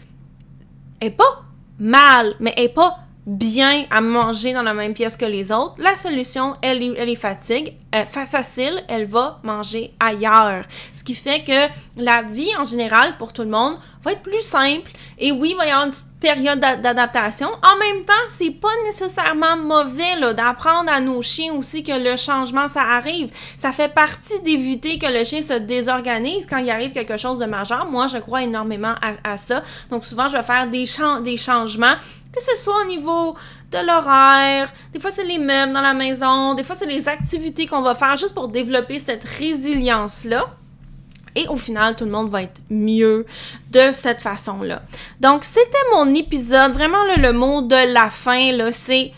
Elle 1.00 1.08
est 1.08 1.11
pas 1.12 1.44
mal, 1.78 2.34
mais 2.40 2.52
elle 2.56 2.64
est 2.64 2.68
pas 2.68 2.98
bien 3.28 3.84
à 3.90 4.00
manger 4.00 4.54
dans 4.54 4.62
la 4.62 4.72
même 4.72 4.94
pièce 4.94 5.16
que 5.16 5.26
les 5.26 5.52
autres, 5.52 5.74
la 5.76 5.96
solution, 5.98 6.56
elle, 6.62 6.82
elle 6.96 7.10
est 7.10 7.14
fatigue, 7.14 7.74
euh, 7.94 8.04
facile, 8.06 8.82
elle 8.88 9.06
va 9.06 9.38
manger 9.42 9.92
ailleurs. 10.00 10.64
Ce 10.94 11.04
qui 11.04 11.14
fait 11.14 11.44
que 11.44 12.02
la 12.02 12.22
vie 12.22 12.50
en 12.58 12.64
général 12.64 13.18
pour 13.18 13.34
tout 13.34 13.42
le 13.42 13.50
monde 13.50 13.76
va 14.02 14.12
être 14.12 14.22
plus 14.22 14.40
simple. 14.40 14.90
Et 15.18 15.30
oui, 15.32 15.50
il 15.50 15.56
va 15.56 15.66
y 15.66 15.70
avoir 15.70 15.86
une 15.86 15.90
petite 15.90 16.06
période 16.20 16.60
d'adaptation. 16.60 17.48
En 17.48 17.76
même 17.78 18.04
temps, 18.04 18.12
c'est 18.36 18.50
pas 18.50 18.68
nécessairement 18.86 19.56
mauvais 19.56 20.34
d'apprendre 20.34 20.90
à 20.90 21.00
nos 21.00 21.20
chiens 21.22 21.52
aussi 21.52 21.82
que 21.82 21.92
le 21.92 22.16
changement, 22.16 22.68
ça 22.68 22.82
arrive. 22.82 23.30
Ça 23.56 23.72
fait 23.72 23.92
partie 23.92 24.40
d'éviter 24.42 24.98
que 24.98 25.06
le 25.06 25.24
chien 25.24 25.42
se 25.42 25.58
désorganise 25.58 26.46
quand 26.46 26.58
il 26.58 26.70
arrive 26.70 26.92
quelque 26.92 27.16
chose 27.16 27.38
de 27.38 27.46
majeur. 27.46 27.86
Moi, 27.90 28.08
je 28.08 28.18
crois 28.18 28.42
énormément 28.42 28.94
à, 29.24 29.36
ça. 29.36 29.62
Donc 29.90 30.04
souvent, 30.04 30.28
je 30.28 30.36
vais 30.36 30.42
faire 30.42 30.66
des, 30.66 30.86
des 31.22 31.36
changements 31.36 31.96
que 32.32 32.42
ce 32.42 32.56
soit 32.56 32.82
au 32.82 32.86
niveau 32.86 33.36
de 33.70 33.78
l'horaire, 33.86 34.72
des 34.92 35.00
fois 35.00 35.10
c'est 35.10 35.24
les 35.24 35.38
meubles 35.38 35.72
dans 35.72 35.80
la 35.80 35.94
maison, 35.94 36.54
des 36.54 36.64
fois 36.64 36.76
c'est 36.76 36.86
les 36.86 37.08
activités 37.08 37.66
qu'on 37.66 37.82
va 37.82 37.94
faire 37.94 38.16
juste 38.16 38.34
pour 38.34 38.48
développer 38.48 38.98
cette 38.98 39.24
résilience-là. 39.24 40.46
Et 41.34 41.46
au 41.48 41.56
final, 41.56 41.94
tout 41.94 42.04
le 42.04 42.10
monde 42.10 42.30
va 42.30 42.42
être 42.42 42.60
mieux 42.68 43.24
de 43.70 43.92
cette 43.92 44.20
façon-là. 44.20 44.82
Donc, 45.20 45.44
c'était 45.44 45.78
mon 45.94 46.12
épisode. 46.14 46.72
Vraiment, 46.72 46.98
le 47.16 47.32
mot 47.32 47.62
de 47.62 47.92
la 47.92 48.10
fin, 48.10 48.50
là, 48.50 48.72
c'est 48.72 49.12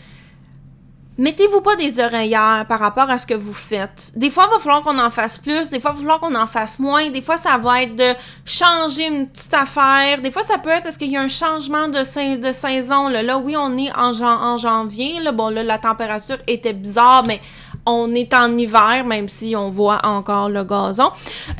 mettez-vous 1.21 1.61
pas 1.61 1.75
des 1.75 1.99
oreillères 1.99 2.65
par 2.67 2.79
rapport 2.79 3.07
à 3.11 3.19
ce 3.19 3.27
que 3.27 3.35
vous 3.35 3.53
faites. 3.53 4.11
Des 4.15 4.31
fois, 4.31 4.47
il 4.49 4.55
va 4.55 4.59
falloir 4.59 4.81
qu'on 4.81 4.97
en 4.97 5.11
fasse 5.11 5.37
plus, 5.37 5.69
des 5.69 5.79
fois, 5.79 5.91
il 5.91 5.97
va 5.97 5.99
falloir 5.99 6.19
qu'on 6.19 6.33
en 6.33 6.47
fasse 6.47 6.79
moins, 6.79 7.11
des 7.11 7.21
fois, 7.21 7.37
ça 7.37 7.59
va 7.59 7.83
être 7.83 7.95
de 7.95 8.15
changer 8.43 9.05
une 9.05 9.29
petite 9.29 9.53
affaire, 9.53 10.19
des 10.21 10.31
fois, 10.31 10.41
ça 10.41 10.57
peut 10.57 10.71
être 10.71 10.83
parce 10.83 10.97
qu'il 10.97 11.11
y 11.11 11.17
a 11.17 11.21
un 11.21 11.27
changement 11.27 11.89
de, 11.89 12.03
saison. 12.03 13.07
Là. 13.07 13.21
là, 13.21 13.37
oui, 13.37 13.55
on 13.55 13.77
est 13.77 13.91
en, 13.95 14.19
en 14.19 14.57
janvier, 14.57 15.19
là, 15.19 15.31
bon, 15.31 15.49
là, 15.49 15.63
la 15.63 15.77
température 15.77 16.39
était 16.47 16.73
bizarre, 16.73 17.23
mais 17.27 17.39
on 17.85 18.13
est 18.13 18.33
en 18.33 18.57
hiver, 18.57 19.03
même 19.05 19.27
si 19.27 19.55
on 19.55 19.69
voit 19.69 20.05
encore 20.05 20.49
le 20.49 20.63
gazon. 20.63 21.11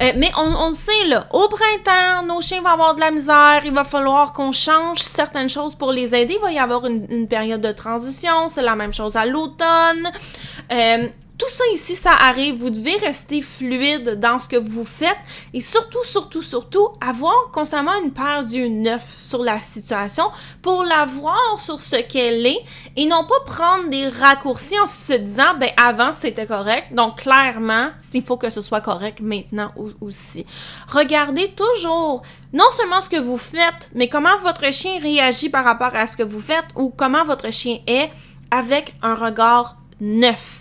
Euh, 0.01 0.11
mais 0.15 0.31
on, 0.37 0.53
on 0.67 0.73
sait, 0.73 1.05
là, 1.07 1.27
au 1.31 1.47
printemps, 1.47 2.25
nos 2.25 2.41
chiens 2.41 2.61
vont 2.61 2.67
avoir 2.67 2.95
de 2.95 2.99
la 2.99 3.11
misère, 3.11 3.61
il 3.65 3.73
va 3.73 3.83
falloir 3.83 4.33
qu'on 4.33 4.51
change 4.51 4.99
certaines 4.99 5.49
choses 5.49 5.75
pour 5.75 5.91
les 5.91 6.13
aider. 6.15 6.35
Il 6.35 6.41
va 6.41 6.51
y 6.51 6.59
avoir 6.59 6.85
une, 6.85 7.27
période 7.27 7.61
de 7.61 7.71
transition, 7.71 8.49
c'est 8.49 8.61
la 8.61 8.75
même 8.75 8.93
chose 8.93 9.15
à 9.15 9.25
l'automne. 9.25 10.11
Euh, 10.71 11.07
tout 11.41 11.49
ça 11.49 11.63
ici, 11.73 11.95
ça 11.95 12.11
arrive. 12.13 12.59
Vous 12.59 12.69
devez 12.69 12.95
rester 12.97 13.41
fluide 13.41 14.19
dans 14.19 14.37
ce 14.37 14.47
que 14.47 14.57
vous 14.57 14.85
faites 14.85 15.17
et 15.55 15.59
surtout, 15.59 16.03
surtout, 16.03 16.43
surtout, 16.43 16.89
avoir 17.01 17.49
constamment 17.51 17.93
une 18.03 18.11
paire 18.11 18.43
d'yeux 18.43 18.67
neufs 18.67 19.15
sur 19.19 19.41
la 19.43 19.59
situation 19.63 20.25
pour 20.61 20.83
la 20.83 21.07
voir 21.07 21.57
sur 21.57 21.79
ce 21.79 21.95
qu'elle 21.95 22.45
est 22.45 22.59
et 22.95 23.07
non 23.07 23.23
pas 23.23 23.39
prendre 23.47 23.89
des 23.89 24.07
raccourcis 24.07 24.79
en 24.79 24.85
se 24.85 25.13
disant, 25.13 25.55
ben 25.59 25.71
avant 25.83 26.13
c'était 26.13 26.45
correct, 26.45 26.93
donc 26.93 27.21
clairement, 27.21 27.89
s'il 27.99 28.23
faut 28.23 28.37
que 28.37 28.51
ce 28.51 28.61
soit 28.61 28.81
correct 28.81 29.19
maintenant 29.19 29.71
aussi. 29.99 30.45
Regardez 30.89 31.51
toujours 31.55 32.21
non 32.53 32.69
seulement 32.69 33.01
ce 33.01 33.09
que 33.09 33.19
vous 33.19 33.39
faites, 33.39 33.89
mais 33.95 34.09
comment 34.09 34.37
votre 34.43 34.71
chien 34.71 34.99
réagit 35.01 35.49
par 35.49 35.65
rapport 35.65 35.95
à 35.95 36.05
ce 36.05 36.15
que 36.15 36.23
vous 36.23 36.41
faites 36.41 36.67
ou 36.75 36.91
comment 36.95 37.25
votre 37.25 37.51
chien 37.51 37.79
est 37.87 38.11
avec 38.51 38.93
un 39.01 39.15
regard 39.15 39.77
neuf. 39.99 40.60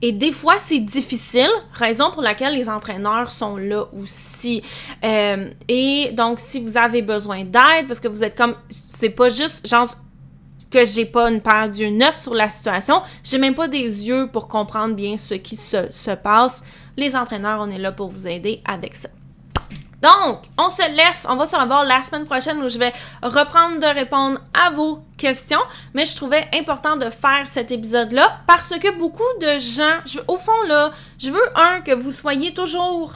Et 0.00 0.12
des 0.12 0.30
fois, 0.30 0.54
c'est 0.58 0.78
difficile, 0.78 1.50
raison 1.72 2.10
pour 2.12 2.22
laquelle 2.22 2.54
les 2.54 2.68
entraîneurs 2.68 3.30
sont 3.30 3.56
là 3.56 3.86
aussi. 3.92 4.62
Euh, 5.04 5.50
et 5.66 6.10
donc, 6.12 6.38
si 6.38 6.60
vous 6.60 6.76
avez 6.76 7.02
besoin 7.02 7.42
d'aide, 7.42 7.86
parce 7.88 7.98
que 7.98 8.06
vous 8.06 8.22
êtes 8.22 8.36
comme, 8.36 8.54
c'est 8.70 9.10
pas 9.10 9.28
juste 9.28 9.66
genre 9.66 9.88
que 10.70 10.84
j'ai 10.84 11.06
pas 11.06 11.30
une 11.30 11.40
paire 11.40 11.68
d'yeux 11.68 11.90
neufs 11.90 12.18
sur 12.18 12.34
la 12.34 12.48
situation, 12.50 13.02
j'ai 13.24 13.38
même 13.38 13.54
pas 13.54 13.68
des 13.68 14.06
yeux 14.06 14.28
pour 14.32 14.46
comprendre 14.46 14.94
bien 14.94 15.16
ce 15.16 15.34
qui 15.34 15.56
se, 15.56 15.90
se 15.90 16.10
passe. 16.12 16.62
Les 16.96 17.16
entraîneurs, 17.16 17.60
on 17.60 17.70
est 17.70 17.78
là 17.78 17.90
pour 17.90 18.08
vous 18.08 18.28
aider 18.28 18.60
avec 18.66 18.94
ça. 18.94 19.08
Donc, 20.00 20.44
on 20.56 20.68
se 20.70 20.88
laisse, 20.96 21.26
on 21.28 21.36
va 21.36 21.46
se 21.46 21.56
revoir 21.56 21.84
la 21.84 22.02
semaine 22.04 22.24
prochaine 22.24 22.62
où 22.62 22.68
je 22.68 22.78
vais 22.78 22.92
reprendre 23.22 23.80
de 23.80 23.86
répondre 23.86 24.38
à 24.54 24.70
vos 24.70 25.02
questions, 25.16 25.60
mais 25.92 26.06
je 26.06 26.14
trouvais 26.14 26.48
important 26.54 26.96
de 26.96 27.10
faire 27.10 27.46
cet 27.48 27.72
épisode-là 27.72 28.40
parce 28.46 28.78
que 28.78 28.96
beaucoup 28.96 29.22
de 29.40 29.58
gens, 29.58 29.98
au 30.28 30.36
fond 30.36 30.62
là, 30.68 30.92
je 31.18 31.30
veux 31.30 31.58
un 31.58 31.80
que 31.80 31.92
vous 31.92 32.12
soyez 32.12 32.54
toujours 32.54 33.14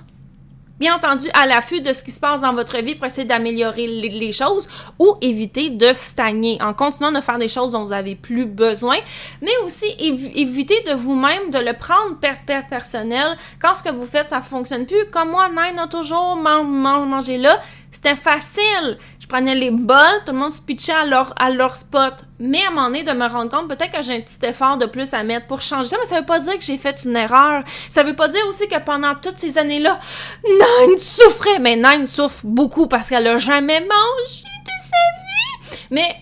bien 0.83 0.97
entendu, 0.97 1.29
à 1.33 1.47
l'affût 1.47 1.81
de 1.81 1.93
ce 1.93 2.03
qui 2.03 2.11
se 2.11 2.19
passe 2.19 2.41
dans 2.41 2.55
votre 2.55 2.77
vie 2.79 2.97
pour 2.97 3.07
essayer 3.07 3.25
d'améliorer 3.25 3.87
les, 3.87 4.33
choses 4.33 4.69
ou 4.99 5.17
éviter 5.21 5.71
de 5.71 5.93
stagner. 5.93 6.59
En 6.61 6.75
continuant 6.75 7.13
de 7.13 7.21
faire 7.21 7.39
des 7.39 7.49
choses 7.49 7.71
dont 7.71 7.85
vous 7.85 7.93
avez 7.93 8.17
plus 8.17 8.47
besoin, 8.47 8.97
mais 9.41 9.53
aussi 9.65 9.87
éviter 9.99 10.83
de 10.89 10.95
vous-même 10.95 11.51
de 11.51 11.59
le 11.59 11.73
prendre 11.75 12.19
per, 12.21 12.35
personnel. 12.69 13.37
Quand 13.61 13.77
ce 13.77 13.85
que 13.85 13.91
vous 13.91 14.07
faites 14.07 14.31
ça 14.31 14.43
fonctionne 14.43 14.87
plus. 14.87 15.07
Comme 15.13 15.31
moi, 15.31 15.49
Nine 15.51 15.79
a 15.79 15.87
toujours 15.87 16.35
mangé 16.35 17.37
là, 17.39 17.61
c'était 17.93 18.17
facile 18.17 18.99
prenais 19.33 19.55
les 19.55 19.71
bols, 19.71 19.97
tout 20.27 20.33
le 20.33 20.39
monde 20.39 20.53
se 20.53 20.61
pitchait 20.61 20.93
à 20.93 21.07
leur, 21.07 21.35
à 21.41 21.51
spot. 21.75 22.15
Mais 22.39 22.63
à 22.63 22.69
un 22.69 22.71
moment 22.71 22.87
donné, 22.89 23.03
de 23.03 23.13
me 23.13 23.27
rendre 23.27 23.51
compte, 23.51 23.67
peut-être 23.67 23.97
que 23.97 24.03
j'ai 24.03 24.17
un 24.17 24.21
petit 24.21 24.45
effort 24.45 24.77
de 24.77 24.85
plus 24.85 25.15
à 25.15 25.23
mettre 25.23 25.47
pour 25.47 25.63
changer 25.63 25.89
ça, 25.89 25.97
mais 25.99 26.07
ça 26.07 26.21
veut 26.21 26.27
pas 26.27 26.39
dire 26.39 26.59
que 26.59 26.65
j'ai 26.65 26.77
fait 26.77 27.03
une 27.05 27.17
erreur. 27.17 27.65
Ça 27.89 28.03
veut 28.03 28.15
pas 28.15 28.29
dire 28.29 28.43
aussi 28.49 28.69
que 28.69 28.79
pendant 28.81 29.15
toutes 29.15 29.39
ces 29.39 29.57
années-là, 29.57 29.99
Nine 30.45 30.99
souffrait. 30.99 31.59
Mais 31.61 31.77
Nine 31.77 32.07
souffre 32.07 32.41
beaucoup 32.45 32.89
parce 32.89 33.09
qu'elle 33.09 33.27
a 33.27 33.39
jamais 33.39 33.81
mangé 33.81 34.43
de 34.43 34.71
sa 34.83 35.73
vie. 35.73 35.79
Mais 35.91 36.15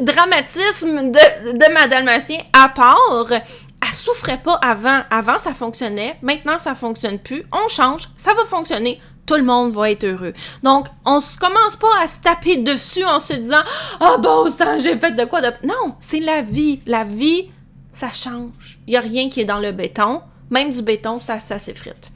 dramatisme 0.00 1.10
de, 1.10 1.52
de 1.58 1.72
ma 1.72 1.88
dalmatien 1.88 2.38
à 2.52 2.68
part, 2.68 3.26
elle 3.32 3.94
souffrait 3.94 4.38
pas 4.38 4.54
avant. 4.62 5.02
Avant, 5.10 5.40
ça 5.40 5.52
fonctionnait. 5.52 6.16
Maintenant, 6.22 6.60
ça 6.60 6.76
fonctionne 6.76 7.18
plus. 7.18 7.42
On 7.50 7.66
change. 7.66 8.08
Ça 8.16 8.34
va 8.34 8.44
fonctionner 8.44 9.00
tout 9.26 9.36
le 9.36 9.42
monde 9.42 9.72
va 9.72 9.90
être 9.90 10.04
heureux. 10.04 10.32
Donc, 10.62 10.86
on 11.04 11.20
se 11.20 11.36
commence 11.38 11.76
pas 11.76 12.02
à 12.02 12.06
se 12.06 12.20
taper 12.20 12.56
dessus 12.56 13.04
en 13.04 13.20
se 13.20 13.34
disant 13.34 13.62
Ah 14.00 14.16
bon 14.18 14.48
sang, 14.48 14.78
j'ai 14.78 14.98
fait 14.98 15.12
de 15.12 15.24
quoi 15.24 15.40
de. 15.40 15.48
Non, 15.66 15.94
c'est 16.00 16.20
la 16.20 16.42
vie. 16.42 16.80
La 16.86 17.04
vie, 17.04 17.50
ça 17.92 18.10
change. 18.12 18.78
Il 18.86 18.94
y 18.94 18.96
a 18.96 19.00
rien 19.00 19.28
qui 19.28 19.40
est 19.40 19.44
dans 19.44 19.58
le 19.58 19.72
béton. 19.72 20.22
Même 20.50 20.70
du 20.70 20.82
béton, 20.82 21.20
ça, 21.20 21.40
ça 21.40 21.58
s'effrite. 21.58 22.10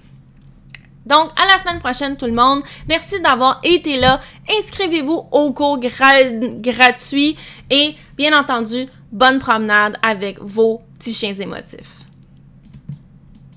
Donc, 1.07 1.31
à 1.37 1.47
la 1.47 1.59
semaine 1.59 1.79
prochaine, 1.79 2.17
tout 2.17 2.27
le 2.27 2.33
monde. 2.33 2.63
Merci 2.89 3.21
d'avoir 3.21 3.61
été 3.63 3.97
là. 3.97 4.21
Inscrivez-vous 4.59 5.29
au 5.31 5.53
cours 5.53 5.79
gratuit 5.79 7.37
et, 7.71 7.95
bien 8.17 8.39
entendu, 8.39 8.89
bonne 9.13 9.39
promenade 9.39 9.97
avec 10.03 10.41
vos 10.41 10.83
petits 10.99 11.15
chiens 11.15 11.35
émotifs. 11.35 12.06